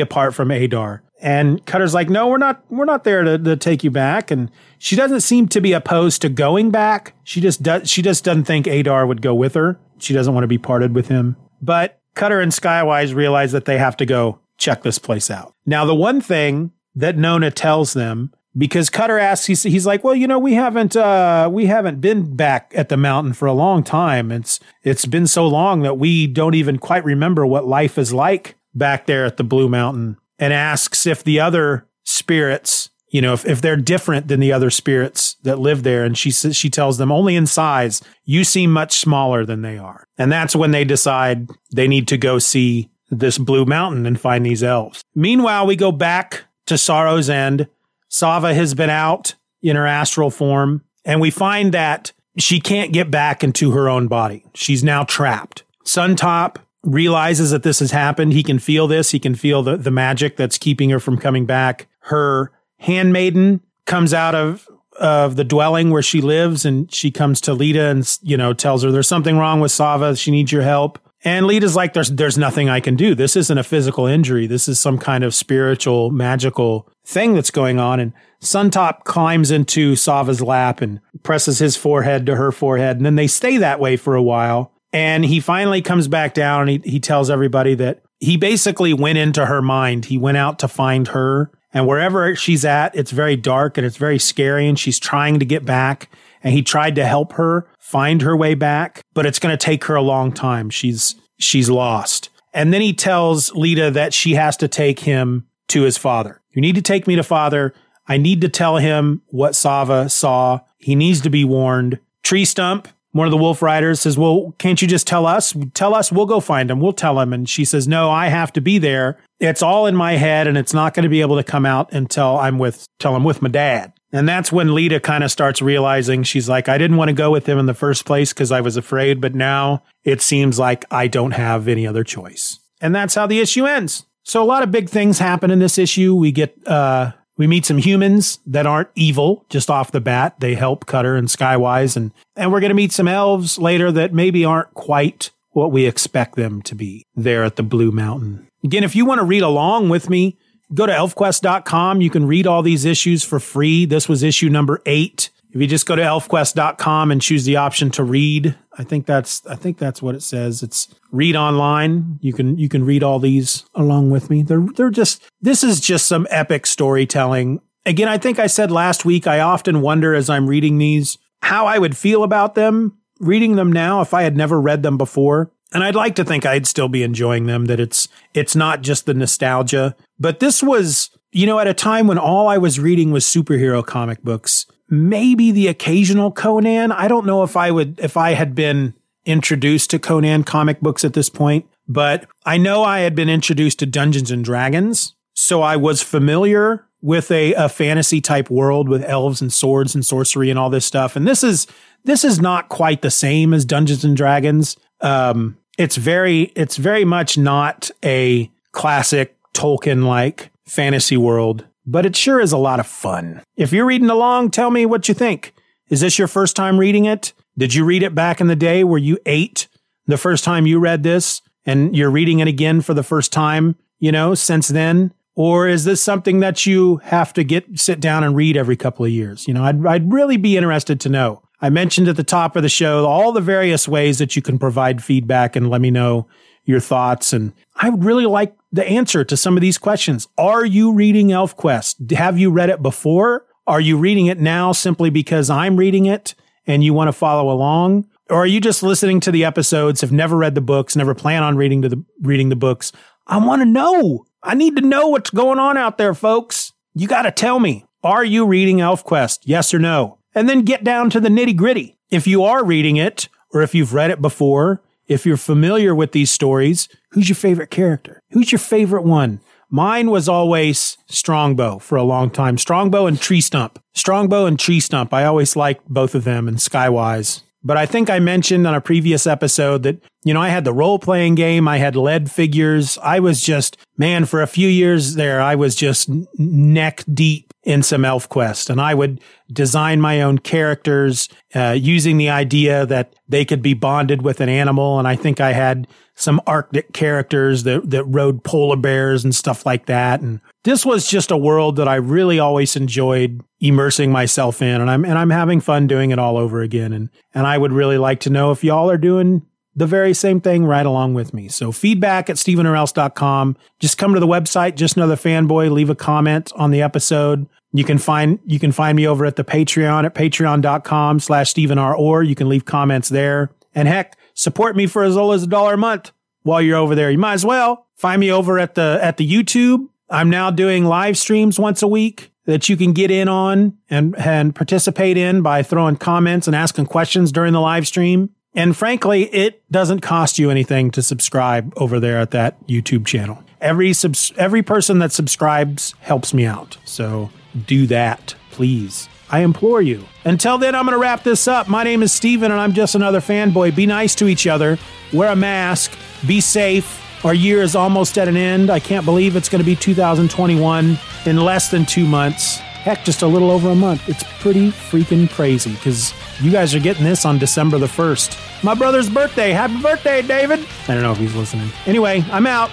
apart 0.00 0.32
from 0.34 0.52
Adar. 0.52 1.02
And 1.20 1.64
Cutter's 1.66 1.94
like, 1.94 2.08
no, 2.08 2.28
we're 2.28 2.38
not. 2.38 2.64
We're 2.70 2.84
not 2.84 3.04
there 3.04 3.22
to, 3.22 3.38
to 3.38 3.56
take 3.56 3.84
you 3.84 3.90
back. 3.90 4.30
And 4.30 4.50
she 4.78 4.96
doesn't 4.96 5.20
seem 5.20 5.48
to 5.48 5.60
be 5.60 5.72
opposed 5.72 6.22
to 6.22 6.28
going 6.28 6.70
back. 6.70 7.14
She 7.24 7.40
just 7.40 7.62
does. 7.62 7.90
She 7.90 8.02
just 8.02 8.24
doesn't 8.24 8.44
think 8.44 8.66
Adar 8.66 9.06
would 9.06 9.22
go 9.22 9.34
with 9.34 9.54
her. 9.54 9.78
She 9.98 10.14
doesn't 10.14 10.32
want 10.32 10.44
to 10.44 10.48
be 10.48 10.58
parted 10.58 10.94
with 10.94 11.08
him. 11.08 11.36
But 11.60 12.00
Cutter 12.14 12.40
and 12.40 12.52
Skywise 12.52 13.14
realize 13.14 13.52
that 13.52 13.66
they 13.66 13.78
have 13.78 13.96
to 13.98 14.06
go 14.06 14.38
check 14.56 14.82
this 14.82 14.98
place 14.98 15.30
out. 15.30 15.54
Now, 15.66 15.84
the 15.84 15.94
one 15.94 16.20
thing 16.20 16.72
that 16.94 17.16
Nona 17.16 17.50
tells 17.50 17.92
them 17.92 18.32
because 18.56 18.90
Cutter 18.90 19.18
asks, 19.18 19.46
he's, 19.46 19.62
he's 19.62 19.86
like, 19.86 20.02
well, 20.02 20.14
you 20.14 20.26
know, 20.26 20.38
we 20.38 20.54
haven't, 20.54 20.96
uh, 20.96 21.48
we 21.52 21.66
haven't 21.66 22.00
been 22.00 22.34
back 22.34 22.72
at 22.74 22.88
the 22.88 22.96
mountain 22.96 23.32
for 23.32 23.46
a 23.46 23.52
long 23.52 23.84
time. 23.84 24.32
It's, 24.32 24.58
it's 24.82 25.06
been 25.06 25.26
so 25.26 25.46
long 25.46 25.82
that 25.82 25.98
we 25.98 26.26
don't 26.26 26.54
even 26.54 26.78
quite 26.78 27.04
remember 27.04 27.46
what 27.46 27.66
life 27.66 27.96
is 27.96 28.12
like 28.12 28.56
back 28.74 29.06
there 29.06 29.24
at 29.24 29.36
the 29.36 29.44
Blue 29.44 29.68
Mountain 29.68 30.16
and 30.40 30.52
asks 30.52 31.06
if 31.06 31.22
the 31.22 31.38
other 31.38 31.86
spirits, 32.02 32.90
you 33.10 33.22
know, 33.22 33.34
if, 33.34 33.46
if 33.46 33.60
they're 33.60 33.76
different 33.76 34.26
than 34.26 34.40
the 34.40 34.52
other 34.52 34.70
spirits 34.70 35.36
that 35.44 35.60
live 35.60 35.84
there. 35.84 36.04
And 36.04 36.18
she 36.18 36.32
says, 36.32 36.56
she 36.56 36.70
tells 36.70 36.98
them 36.98 37.12
only 37.12 37.36
in 37.36 37.46
size, 37.46 38.02
you 38.24 38.42
seem 38.42 38.72
much 38.72 38.98
smaller 38.98 39.44
than 39.44 39.62
they 39.62 39.78
are. 39.78 40.08
And 40.18 40.32
that's 40.32 40.56
when 40.56 40.72
they 40.72 40.84
decide 40.84 41.48
they 41.72 41.86
need 41.86 42.08
to 42.08 42.18
go 42.18 42.40
see 42.40 42.90
this 43.10 43.38
Blue 43.38 43.64
Mountain 43.64 44.06
and 44.06 44.20
find 44.20 44.44
these 44.44 44.62
elves. 44.62 45.04
Meanwhile, 45.14 45.66
we 45.66 45.76
go 45.76 45.92
back 45.92 46.44
to 46.66 46.76
Sorrow's 46.76 47.28
End 47.28 47.68
Savah 48.10 48.54
has 48.54 48.74
been 48.74 48.90
out 48.90 49.34
in 49.62 49.76
her 49.76 49.86
astral 49.86 50.30
form, 50.30 50.82
and 51.04 51.20
we 51.20 51.30
find 51.30 51.72
that 51.72 52.12
she 52.38 52.60
can't 52.60 52.92
get 52.92 53.10
back 53.10 53.44
into 53.44 53.70
her 53.72 53.88
own 53.88 54.08
body. 54.08 54.44
She's 54.54 54.82
now 54.82 55.04
trapped. 55.04 55.62
Suntop 55.84 56.56
realizes 56.82 57.50
that 57.50 57.62
this 57.62 57.80
has 57.80 57.90
happened. 57.90 58.32
He 58.32 58.42
can 58.42 58.58
feel 58.58 58.86
this. 58.86 59.10
He 59.10 59.18
can 59.18 59.34
feel 59.34 59.62
the, 59.62 59.76
the 59.76 59.90
magic 59.90 60.36
that's 60.36 60.58
keeping 60.58 60.90
her 60.90 61.00
from 61.00 61.18
coming 61.18 61.46
back. 61.46 61.88
Her 62.00 62.52
handmaiden 62.78 63.60
comes 63.86 64.14
out 64.14 64.34
of 64.34 64.66
of 64.98 65.36
the 65.36 65.44
dwelling 65.44 65.90
where 65.90 66.02
she 66.02 66.20
lives 66.20 66.66
and 66.66 66.92
she 66.92 67.10
comes 67.10 67.40
to 67.40 67.54
Leetah 67.54 67.90
and 67.90 68.18
you 68.22 68.36
know 68.36 68.52
tells 68.52 68.82
her 68.82 68.90
there's 68.90 69.08
something 69.08 69.38
wrong 69.38 69.60
with 69.60 69.72
Savah. 69.72 70.20
She 70.20 70.30
needs 70.30 70.52
your 70.52 70.62
help. 70.62 70.98
And 71.22 71.46
Leetah's 71.46 71.76
like, 71.76 71.92
there's, 71.92 72.10
there's 72.10 72.38
nothing 72.38 72.70
I 72.70 72.80
can 72.80 72.96
do. 72.96 73.14
This 73.14 73.36
isn't 73.36 73.58
a 73.58 73.62
physical 73.62 74.06
injury. 74.06 74.46
This 74.46 74.68
is 74.68 74.80
some 74.80 74.96
kind 74.96 75.22
of 75.22 75.34
spiritual, 75.34 76.10
magical 76.10 76.88
thing 77.04 77.34
that's 77.34 77.50
going 77.50 77.78
on. 77.78 78.00
And 78.00 78.14
Suntop 78.40 79.04
climbs 79.04 79.50
into 79.50 79.96
Savah's 79.96 80.40
lap 80.40 80.80
and 80.80 81.00
presses 81.22 81.58
his 81.58 81.76
forehead 81.76 82.24
to 82.24 82.36
her 82.36 82.50
forehead. 82.50 82.96
And 82.96 83.04
then 83.04 83.16
they 83.16 83.26
stay 83.26 83.58
that 83.58 83.80
way 83.80 83.96
for 83.96 84.14
a 84.14 84.22
while. 84.22 84.69
And 84.92 85.24
he 85.24 85.40
finally 85.40 85.82
comes 85.82 86.08
back 86.08 86.34
down 86.34 86.68
and 86.68 86.84
he, 86.84 86.90
he 86.92 87.00
tells 87.00 87.30
everybody 87.30 87.74
that 87.76 88.02
he 88.18 88.36
basically 88.36 88.92
went 88.92 89.18
into 89.18 89.46
her 89.46 89.62
mind. 89.62 90.06
He 90.06 90.18
went 90.18 90.36
out 90.36 90.58
to 90.60 90.68
find 90.68 91.08
her. 91.08 91.50
And 91.72 91.86
wherever 91.86 92.34
she's 92.34 92.64
at, 92.64 92.94
it's 92.96 93.12
very 93.12 93.36
dark 93.36 93.78
and 93.78 93.86
it's 93.86 93.96
very 93.96 94.18
scary. 94.18 94.66
And 94.68 94.78
she's 94.78 94.98
trying 94.98 95.38
to 95.38 95.46
get 95.46 95.64
back. 95.64 96.10
And 96.42 96.52
he 96.52 96.62
tried 96.62 96.96
to 96.96 97.06
help 97.06 97.34
her 97.34 97.68
find 97.78 98.22
her 98.22 98.36
way 98.36 98.54
back, 98.54 99.02
but 99.14 99.26
it's 99.26 99.38
going 99.38 99.52
to 99.52 99.62
take 99.62 99.84
her 99.84 99.94
a 99.94 100.02
long 100.02 100.32
time. 100.32 100.70
She's, 100.70 101.14
she's 101.38 101.68
lost. 101.68 102.30
And 102.52 102.72
then 102.72 102.80
he 102.80 102.92
tells 102.92 103.52
Leetah 103.54 103.92
that 103.92 104.14
she 104.14 104.34
has 104.34 104.56
to 104.56 104.68
take 104.68 105.00
him 105.00 105.46
to 105.68 105.82
his 105.82 105.96
father. 105.96 106.40
You 106.52 106.62
need 106.62 106.74
to 106.74 106.82
take 106.82 107.06
me 107.06 107.14
to 107.16 107.22
father. 107.22 107.74
I 108.08 108.16
need 108.16 108.40
to 108.40 108.48
tell 108.48 108.78
him 108.78 109.22
what 109.28 109.52
Savah 109.52 110.10
saw. 110.10 110.60
He 110.78 110.94
needs 110.94 111.20
to 111.20 111.30
be 111.30 111.44
warned. 111.44 112.00
Tree 112.22 112.44
Stump, 112.44 112.88
one 113.12 113.26
of 113.26 113.30
the 113.30 113.36
wolf 113.36 113.60
riders 113.62 114.00
says, 114.00 114.16
well, 114.16 114.54
can't 114.58 114.80
you 114.80 114.86
just 114.86 115.06
tell 115.06 115.26
us? 115.26 115.54
Tell 115.74 115.94
us, 115.94 116.12
we'll 116.12 116.26
go 116.26 116.40
find 116.40 116.70
him. 116.70 116.80
We'll 116.80 116.92
tell 116.92 117.18
him. 117.20 117.32
And 117.32 117.48
she 117.48 117.64
says, 117.64 117.88
no, 117.88 118.10
I 118.10 118.28
have 118.28 118.52
to 118.52 118.60
be 118.60 118.78
there. 118.78 119.18
It's 119.40 119.62
all 119.62 119.86
in 119.86 119.96
my 119.96 120.12
head 120.12 120.46
and 120.46 120.56
it's 120.56 120.74
not 120.74 120.94
going 120.94 121.04
to 121.04 121.08
be 121.08 121.20
able 121.20 121.36
to 121.36 121.42
come 121.44 121.66
out 121.66 121.92
until 121.92 122.38
I'm 122.38 122.58
with, 122.58 122.86
till 122.98 123.16
I'm 123.16 123.24
with 123.24 123.42
my 123.42 123.48
dad. 123.48 123.92
And 124.12 124.28
that's 124.28 124.52
when 124.52 124.74
Leetah 124.74 125.00
kind 125.00 125.24
of 125.24 125.30
starts 125.30 125.62
realizing 125.62 126.22
she's 126.24 126.48
like, 126.48 126.68
I 126.68 126.78
didn't 126.78 126.96
want 126.96 127.08
to 127.08 127.14
go 127.14 127.30
with 127.30 127.48
him 127.48 127.58
in 127.58 127.66
the 127.66 127.74
first 127.74 128.04
place 128.04 128.32
because 128.32 128.52
I 128.52 128.60
was 128.60 128.76
afraid, 128.76 129.20
but 129.20 129.34
now 129.34 129.82
it 130.04 130.20
seems 130.20 130.58
like 130.58 130.84
I 130.90 131.06
don't 131.06 131.32
have 131.32 131.68
any 131.68 131.86
other 131.86 132.04
choice. 132.04 132.58
and 132.80 132.94
that's 132.94 133.14
how 133.14 133.26
the 133.26 133.40
issue 133.40 133.66
ends. 133.66 134.04
So 134.24 134.42
a 134.42 134.44
lot 134.44 134.62
of 134.62 134.70
big 134.70 134.88
things 134.88 135.18
happen 135.18 135.50
in 135.50 135.58
this 135.58 135.78
issue. 135.78 136.14
We 136.14 136.32
get 136.32 136.56
uh 136.66 137.12
we 137.40 137.46
meet 137.46 137.64
some 137.64 137.78
humans 137.78 138.38
that 138.44 138.66
aren't 138.66 138.90
evil 138.94 139.46
just 139.48 139.70
off 139.70 139.92
the 139.92 140.00
bat. 140.00 140.38
They 140.40 140.56
help 140.56 140.84
Cutter 140.84 141.16
and 141.16 141.26
Skywise 141.26 141.96
and 141.96 142.12
and 142.36 142.52
we're 142.52 142.60
going 142.60 142.68
to 142.68 142.74
meet 142.74 142.92
some 142.92 143.08
elves 143.08 143.56
later 143.56 143.90
that 143.92 144.12
maybe 144.12 144.44
aren't 144.44 144.74
quite 144.74 145.30
what 145.52 145.72
we 145.72 145.86
expect 145.86 146.36
them 146.36 146.60
to 146.60 146.74
be 146.74 147.02
there 147.14 147.42
at 147.42 147.56
the 147.56 147.62
Blue 147.62 147.92
Mountain. 147.92 148.46
Again, 148.62 148.84
if 148.84 148.94
you 148.94 149.06
want 149.06 149.20
to 149.20 149.24
read 149.24 149.40
along 149.40 149.88
with 149.88 150.10
me, 150.10 150.36
go 150.74 150.84
to 150.84 150.92
elfquest.com. 150.92 152.02
You 152.02 152.10
can 152.10 152.26
read 152.26 152.46
all 152.46 152.60
these 152.60 152.84
issues 152.84 153.24
for 153.24 153.40
free. 153.40 153.86
This 153.86 154.06
was 154.06 154.22
issue 154.22 154.50
number 154.50 154.82
8. 154.84 155.30
If 155.52 155.60
you 155.60 155.66
just 155.66 155.86
go 155.86 155.96
to 155.96 156.02
elfquest.com 156.02 157.10
and 157.10 157.20
choose 157.20 157.44
the 157.44 157.56
option 157.56 157.90
to 157.92 158.04
read, 158.04 158.56
I 158.78 158.84
think 158.84 159.06
that's 159.06 159.44
I 159.46 159.56
think 159.56 159.78
that's 159.78 160.00
what 160.00 160.14
it 160.14 160.22
says. 160.22 160.62
It's 160.62 160.88
read 161.10 161.36
online. 161.36 162.18
You 162.20 162.32
can 162.32 162.56
you 162.56 162.68
can 162.68 162.84
read 162.84 163.02
all 163.02 163.18
these 163.18 163.64
along 163.74 164.10
with 164.10 164.30
me. 164.30 164.42
They're 164.42 164.66
they're 164.76 164.90
just 164.90 165.22
this 165.40 165.64
is 165.64 165.80
just 165.80 166.06
some 166.06 166.26
epic 166.30 166.66
storytelling. 166.66 167.60
Again, 167.84 168.08
I 168.08 168.18
think 168.18 168.38
I 168.38 168.46
said 168.46 168.70
last 168.70 169.04
week 169.04 169.26
I 169.26 169.40
often 169.40 169.80
wonder 169.80 170.14
as 170.14 170.30
I'm 170.30 170.46
reading 170.46 170.78
these 170.78 171.18
how 171.42 171.66
I 171.66 171.78
would 171.78 171.96
feel 171.96 172.22
about 172.22 172.54
them 172.54 172.96
reading 173.18 173.56
them 173.56 173.70
now 173.72 174.00
if 174.00 174.14
I 174.14 174.22
had 174.22 174.36
never 174.36 174.60
read 174.60 174.82
them 174.82 174.96
before. 174.96 175.52
And 175.72 175.84
I'd 175.84 175.94
like 175.94 176.16
to 176.16 176.24
think 176.24 176.44
I'd 176.44 176.66
still 176.66 176.88
be 176.88 177.02
enjoying 177.02 177.46
them 177.46 177.66
that 177.66 177.78
it's 177.78 178.08
it's 178.34 178.56
not 178.56 178.82
just 178.82 179.06
the 179.06 179.14
nostalgia, 179.14 179.94
but 180.18 180.40
this 180.40 180.62
was 180.62 181.10
you 181.32 181.46
know, 181.46 181.58
at 181.58 181.68
a 181.68 181.74
time 181.74 182.06
when 182.06 182.18
all 182.18 182.48
I 182.48 182.58
was 182.58 182.80
reading 182.80 183.12
was 183.12 183.24
superhero 183.24 183.84
comic 183.84 184.22
books, 184.22 184.66
maybe 184.90 185.50
the 185.50 185.68
occasional 185.68 186.32
Conan. 186.32 186.92
I 186.92 187.08
don't 187.08 187.24
know 187.24 187.42
if 187.42 187.56
I 187.56 187.70
would, 187.70 187.98
if 188.00 188.16
I 188.16 188.32
had 188.32 188.54
been 188.54 188.94
introduced 189.24 189.90
to 189.90 189.98
Conan 189.98 190.44
comic 190.44 190.80
books 190.80 191.04
at 191.04 191.14
this 191.14 191.28
point, 191.28 191.66
but 191.88 192.26
I 192.44 192.58
know 192.58 192.82
I 192.82 193.00
had 193.00 193.14
been 193.14 193.28
introduced 193.28 193.78
to 193.78 193.86
Dungeons 193.86 194.30
and 194.30 194.44
Dragons. 194.44 195.14
So 195.34 195.62
I 195.62 195.76
was 195.76 196.02
familiar 196.02 196.84
with 197.02 197.30
a, 197.30 197.54
a 197.54 197.68
fantasy 197.68 198.20
type 198.20 198.50
world 198.50 198.88
with 198.88 199.04
elves 199.04 199.40
and 199.40 199.52
swords 199.52 199.94
and 199.94 200.04
sorcery 200.04 200.50
and 200.50 200.58
all 200.58 200.68
this 200.68 200.84
stuff. 200.84 201.16
And 201.16 201.26
this 201.26 201.42
is, 201.42 201.66
this 202.04 202.24
is 202.24 202.40
not 202.40 202.68
quite 202.68 203.02
the 203.02 203.10
same 203.10 203.54
as 203.54 203.64
Dungeons 203.64 204.04
and 204.04 204.16
Dragons. 204.16 204.76
Um, 205.00 205.56
it's 205.78 205.96
very, 205.96 206.52
it's 206.54 206.76
very 206.76 207.04
much 207.04 207.38
not 207.38 207.90
a 208.04 208.50
classic 208.72 209.36
Tolkien 209.54 210.04
like 210.04 210.50
fantasy 210.66 211.16
world 211.16 211.64
but 211.90 212.06
it 212.06 212.14
sure 212.14 212.40
is 212.40 212.52
a 212.52 212.58
lot 212.58 212.80
of 212.80 212.86
fun. 212.86 213.42
If 213.56 213.72
you're 213.72 213.86
reading 213.86 214.10
along, 214.10 214.50
tell 214.50 214.70
me 214.70 214.86
what 214.86 215.08
you 215.08 215.14
think. 215.14 215.52
Is 215.88 216.00
this 216.00 216.18
your 216.18 216.28
first 216.28 216.54
time 216.54 216.78
reading 216.78 217.04
it? 217.04 217.32
Did 217.58 217.74
you 217.74 217.84
read 217.84 218.04
it 218.04 218.14
back 218.14 218.40
in 218.40 218.46
the 218.46 218.56
day 218.56 218.84
where 218.84 218.98
you 218.98 219.18
ate 219.26 219.66
the 220.06 220.16
first 220.16 220.44
time 220.44 220.66
you 220.66 220.78
read 220.78 221.02
this 221.02 221.42
and 221.66 221.96
you're 221.96 222.10
reading 222.10 222.38
it 222.38 222.46
again 222.46 222.80
for 222.80 222.94
the 222.94 223.02
first 223.02 223.32
time, 223.32 223.76
you 223.98 224.12
know, 224.12 224.34
since 224.34 224.68
then? 224.68 225.12
Or 225.34 225.66
is 225.66 225.84
this 225.84 226.02
something 226.02 226.40
that 226.40 226.64
you 226.64 226.98
have 226.98 227.32
to 227.32 227.42
get, 227.42 227.78
sit 227.78 227.98
down 227.98 228.22
and 228.22 228.36
read 228.36 228.56
every 228.56 228.76
couple 228.76 229.04
of 229.04 229.10
years? 229.10 229.48
You 229.48 229.54
know, 229.54 229.64
I'd, 229.64 229.84
I'd 229.84 230.12
really 230.12 230.36
be 230.36 230.56
interested 230.56 231.00
to 231.00 231.08
know. 231.08 231.42
I 231.60 231.70
mentioned 231.70 232.08
at 232.08 232.16
the 232.16 232.24
top 232.24 232.56
of 232.56 232.62
the 232.62 232.68
show 232.68 233.04
all 233.06 233.32
the 233.32 233.40
various 233.40 233.88
ways 233.88 234.18
that 234.18 234.36
you 234.36 234.42
can 234.42 234.58
provide 234.58 235.02
feedback 235.02 235.56
and 235.56 235.68
let 235.68 235.80
me 235.80 235.90
know 235.90 236.28
your 236.70 236.80
thoughts. 236.80 237.32
And 237.32 237.52
I 237.76 237.90
would 237.90 238.04
really 238.04 238.26
like 238.26 238.56
the 238.72 238.86
answer 238.86 239.24
to 239.24 239.36
some 239.36 239.56
of 239.56 239.60
these 239.60 239.78
questions. 239.78 240.28
Are 240.38 240.64
you 240.64 240.92
reading 240.92 241.28
ElfQuest? 241.28 242.10
Have 242.12 242.38
you 242.38 242.50
read 242.50 242.70
it 242.70 242.82
before? 242.82 243.46
Are 243.66 243.80
you 243.80 243.98
reading 243.98 244.26
it 244.26 244.38
now 244.38 244.72
simply 244.72 245.10
because 245.10 245.50
I'm 245.50 245.76
reading 245.76 246.06
it 246.06 246.34
and 246.66 246.82
you 246.82 246.94
want 246.94 247.08
to 247.08 247.12
follow 247.12 247.52
along? 247.52 248.08
Or 248.28 248.38
are 248.38 248.46
you 248.46 248.60
just 248.60 248.82
listening 248.82 249.20
to 249.20 249.32
the 249.32 249.44
episodes, 249.44 250.00
have 250.00 250.12
never 250.12 250.36
read 250.36 250.54
the 250.54 250.60
books, 250.60 250.94
never 250.94 251.14
plan 251.14 251.42
on 251.42 251.56
reading 251.56 251.80
the 251.80 252.02
reading 252.22 252.48
the 252.48 252.56
books? 252.56 252.92
I 253.26 253.38
want 253.38 253.60
to 253.62 253.66
know. 253.66 254.24
I 254.42 254.54
need 254.54 254.76
to 254.76 254.82
know 254.82 255.08
what's 255.08 255.30
going 255.30 255.58
on 255.58 255.76
out 255.76 255.98
there, 255.98 256.14
folks. 256.14 256.72
You 256.94 257.06
got 257.08 257.22
to 257.22 257.32
tell 257.32 257.58
me. 257.58 257.86
Are 258.02 258.24
you 258.24 258.46
reading 258.46 258.78
ElfQuest? 258.78 259.40
Yes 259.44 259.74
or 259.74 259.78
no? 259.78 260.18
And 260.34 260.48
then 260.48 260.62
get 260.62 260.84
down 260.84 261.10
to 261.10 261.20
the 261.20 261.28
nitty 261.28 261.56
gritty. 261.56 261.98
If 262.08 262.26
you 262.26 262.44
are 262.44 262.64
reading 262.64 262.96
it, 262.96 263.28
or 263.52 263.62
if 263.62 263.74
you've 263.74 263.92
read 263.92 264.10
it 264.10 264.22
before, 264.22 264.82
if 265.10 265.26
you're 265.26 265.36
familiar 265.36 265.92
with 265.92 266.12
these 266.12 266.30
stories, 266.30 266.88
who's 267.10 267.28
your 267.28 267.36
favorite 267.36 267.70
character? 267.70 268.22
Who's 268.30 268.52
your 268.52 268.60
favorite 268.60 269.02
one? 269.02 269.40
Mine 269.68 270.10
was 270.10 270.28
always 270.28 270.96
Strongbow 271.08 271.80
for 271.80 271.96
a 271.96 272.04
long 272.04 272.30
time. 272.30 272.56
Strongbow 272.56 273.06
and 273.06 273.20
Tree 273.20 273.40
Stump. 273.40 273.80
Strongbow 273.92 274.46
and 274.46 274.58
Tree 274.58 274.78
Stump. 274.78 275.12
I 275.12 275.24
always 275.24 275.56
liked 275.56 275.88
both 275.88 276.14
of 276.14 276.22
them 276.22 276.46
and 276.46 276.58
Skywise. 276.58 277.42
But 277.62 277.76
I 277.76 277.84
think 277.84 278.08
I 278.08 278.20
mentioned 278.20 278.66
on 278.66 278.74
a 278.74 278.80
previous 278.80 279.26
episode 279.26 279.82
that, 279.82 280.02
you 280.24 280.32
know, 280.32 280.40
I 280.40 280.48
had 280.48 280.64
the 280.64 280.72
role 280.72 280.98
playing 280.98 281.34
game. 281.34 281.68
I 281.68 281.78
had 281.78 281.94
lead 281.94 282.30
figures. 282.30 282.96
I 283.02 283.20
was 283.20 283.42
just, 283.42 283.76
man, 283.98 284.24
for 284.24 284.40
a 284.40 284.46
few 284.46 284.68
years 284.68 285.14
there, 285.14 285.42
I 285.42 285.54
was 285.56 285.74
just 285.74 286.08
neck 286.38 287.04
deep 287.12 287.52
in 287.62 287.82
some 287.82 288.02
ElfQuest 288.02 288.70
and 288.70 288.80
I 288.80 288.94
would 288.94 289.20
design 289.52 290.00
my 290.00 290.22
own 290.22 290.38
characters, 290.38 291.28
uh, 291.54 291.76
using 291.78 292.16
the 292.16 292.30
idea 292.30 292.86
that 292.86 293.14
they 293.28 293.44
could 293.44 293.60
be 293.60 293.74
bonded 293.74 294.22
with 294.22 294.40
an 294.40 294.48
animal. 294.48 294.98
And 294.98 295.06
I 295.06 295.16
think 295.16 295.40
I 295.40 295.52
had 295.52 295.86
some 296.20 296.40
Arctic 296.46 296.92
characters 296.92 297.62
that, 297.64 297.88
that 297.90 298.04
rode 298.04 298.44
polar 298.44 298.76
bears 298.76 299.24
and 299.24 299.34
stuff 299.34 299.64
like 299.64 299.86
that. 299.86 300.20
And 300.20 300.40
this 300.64 300.84
was 300.84 301.08
just 301.08 301.30
a 301.30 301.36
world 301.36 301.76
that 301.76 301.88
I 301.88 301.94
really 301.96 302.38
always 302.38 302.76
enjoyed 302.76 303.42
immersing 303.60 304.12
myself 304.12 304.60
in. 304.60 304.80
And 304.80 304.90
I'm, 304.90 305.04
and 305.04 305.18
I'm 305.18 305.30
having 305.30 305.60
fun 305.60 305.86
doing 305.86 306.10
it 306.10 306.18
all 306.18 306.36
over 306.36 306.60
again. 306.60 306.92
And, 306.92 307.08
and 307.34 307.46
I 307.46 307.56
would 307.56 307.72
really 307.72 307.98
like 307.98 308.20
to 308.20 308.30
know 308.30 308.50
if 308.50 308.62
y'all 308.62 308.90
are 308.90 308.98
doing 308.98 309.46
the 309.74 309.86
very 309.86 310.12
same 310.12 310.40
thing 310.40 310.64
right 310.64 310.84
along 310.84 311.14
with 311.14 311.32
me. 311.32 311.48
So 311.48 311.72
feedback 311.72 312.28
at 312.28 312.36
stephenorelse.com. 312.36 313.56
Just 313.78 313.98
come 313.98 314.14
to 314.14 314.20
the 314.20 314.26
website, 314.26 314.74
just 314.74 314.96
another 314.96 315.16
fanboy, 315.16 315.70
leave 315.70 315.90
a 315.90 315.94
comment 315.94 316.52
on 316.56 316.70
the 316.70 316.82
episode. 316.82 317.48
You 317.72 317.84
can 317.84 317.98
find, 317.98 318.40
you 318.44 318.58
can 318.58 318.72
find 318.72 318.96
me 318.96 319.06
over 319.06 319.24
at 319.24 319.36
the 319.36 319.44
Patreon 319.44 320.04
at 320.04 320.14
patreon.com 320.14 321.20
slash 321.20 321.50
Stephen 321.50 321.78
R. 321.78 321.94
Or 321.94 322.22
you 322.22 322.34
can 322.34 322.48
leave 322.48 322.64
comments 322.64 323.08
there. 323.08 323.52
And 323.74 323.86
heck, 323.86 324.16
support 324.40 324.74
me 324.74 324.86
for 324.86 325.04
as 325.04 325.16
low 325.16 325.32
as 325.32 325.42
a 325.42 325.46
dollar 325.46 325.74
a 325.74 325.78
month 325.78 326.12
while 326.42 326.62
you're 326.62 326.78
over 326.78 326.94
there. 326.94 327.10
You 327.10 327.18
might 327.18 327.34
as 327.34 327.44
well 327.44 327.86
find 327.94 328.18
me 328.18 328.32
over 328.32 328.58
at 328.58 328.74
the, 328.74 328.98
at 329.02 329.18
the 329.18 329.30
YouTube. 329.30 329.88
I'm 330.08 330.30
now 330.30 330.50
doing 330.50 330.84
live 330.84 331.18
streams 331.18 331.58
once 331.58 331.82
a 331.82 331.88
week 331.88 332.32
that 332.46 332.68
you 332.68 332.76
can 332.76 332.92
get 332.92 333.10
in 333.10 333.28
on 333.28 333.76
and, 333.90 334.16
and 334.18 334.54
participate 334.54 335.18
in 335.18 335.42
by 335.42 335.62
throwing 335.62 335.96
comments 335.96 336.46
and 336.46 336.56
asking 336.56 336.86
questions 336.86 337.30
during 337.30 337.52
the 337.52 337.60
live 337.60 337.86
stream. 337.86 338.30
And 338.54 338.74
frankly, 338.74 339.24
it 339.32 339.62
doesn't 339.70 340.00
cost 340.00 340.38
you 340.38 340.50
anything 340.50 340.90
to 340.92 341.02
subscribe 341.02 341.72
over 341.76 342.00
there 342.00 342.18
at 342.18 342.30
that 342.30 342.66
YouTube 342.66 343.06
channel. 343.06 343.44
Every 343.60 343.92
subs- 343.92 344.32
every 344.38 344.62
person 344.62 345.00
that 345.00 345.12
subscribes 345.12 345.94
helps 346.00 346.32
me 346.32 346.46
out. 346.46 346.78
So 346.84 347.30
do 347.66 347.86
that, 347.88 348.34
please. 348.50 349.09
I 349.30 349.40
implore 349.40 349.80
you. 349.80 350.04
Until 350.24 350.58
then, 350.58 350.74
I'm 350.74 350.84
going 350.84 350.94
to 350.94 351.00
wrap 351.00 351.22
this 351.22 351.46
up. 351.46 351.68
My 351.68 351.84
name 351.84 352.02
is 352.02 352.12
Steven, 352.12 352.50
and 352.50 352.60
I'm 352.60 352.72
just 352.72 352.94
another 352.94 353.20
fanboy. 353.20 353.74
Be 353.74 353.86
nice 353.86 354.14
to 354.16 354.26
each 354.26 354.46
other. 354.46 354.78
Wear 355.12 355.32
a 355.32 355.36
mask. 355.36 355.92
Be 356.26 356.40
safe. 356.40 357.00
Our 357.24 357.34
year 357.34 357.62
is 357.62 357.76
almost 357.76 358.18
at 358.18 358.28
an 358.28 358.36
end. 358.36 358.70
I 358.70 358.80
can't 358.80 359.04
believe 359.04 359.36
it's 359.36 359.48
going 359.48 359.60
to 359.62 359.66
be 359.66 359.76
2021 359.76 360.98
in 361.26 361.36
less 361.36 361.70
than 361.70 361.86
two 361.86 362.06
months. 362.06 362.56
Heck, 362.56 363.04
just 363.04 363.20
a 363.22 363.26
little 363.26 363.50
over 363.50 363.68
a 363.70 363.74
month. 363.74 364.08
It's 364.08 364.24
pretty 364.40 364.70
freaking 364.70 365.28
crazy 365.30 365.72
because 365.74 366.14
you 366.40 366.50
guys 366.50 366.74
are 366.74 366.80
getting 366.80 367.04
this 367.04 367.26
on 367.26 367.38
December 367.38 367.78
the 367.78 367.86
1st. 367.86 368.64
My 368.64 368.74
brother's 368.74 369.10
birthday. 369.10 369.50
Happy 369.50 369.80
birthday, 369.82 370.22
David. 370.22 370.66
I 370.88 370.94
don't 370.94 371.02
know 371.02 371.12
if 371.12 371.18
he's 371.18 371.34
listening. 371.36 371.70
Anyway, 371.86 372.24
I'm 372.30 372.46
out. 372.46 372.70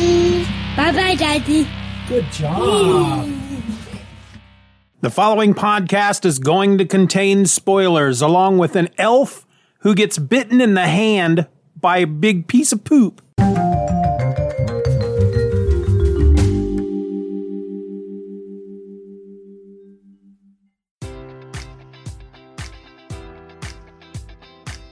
Daddy. 0.00 0.44
Bye 0.76 0.92
bye, 0.92 1.14
Daddy. 1.14 1.68
Good 2.08 2.24
job. 2.32 3.30
The 5.02 5.10
following 5.10 5.52
podcast 5.54 6.24
is 6.24 6.38
going 6.38 6.78
to 6.78 6.86
contain 6.86 7.44
spoilers, 7.44 8.22
along 8.22 8.58
with 8.58 8.76
an 8.76 8.88
elf 8.96 9.46
who 9.80 9.94
gets 9.94 10.18
bitten 10.18 10.60
in 10.60 10.74
the 10.74 10.86
hand 10.86 11.46
by 11.78 11.98
a 11.98 12.06
big 12.06 12.48
piece 12.48 12.72
of 12.72 12.84
poop. 12.84 13.20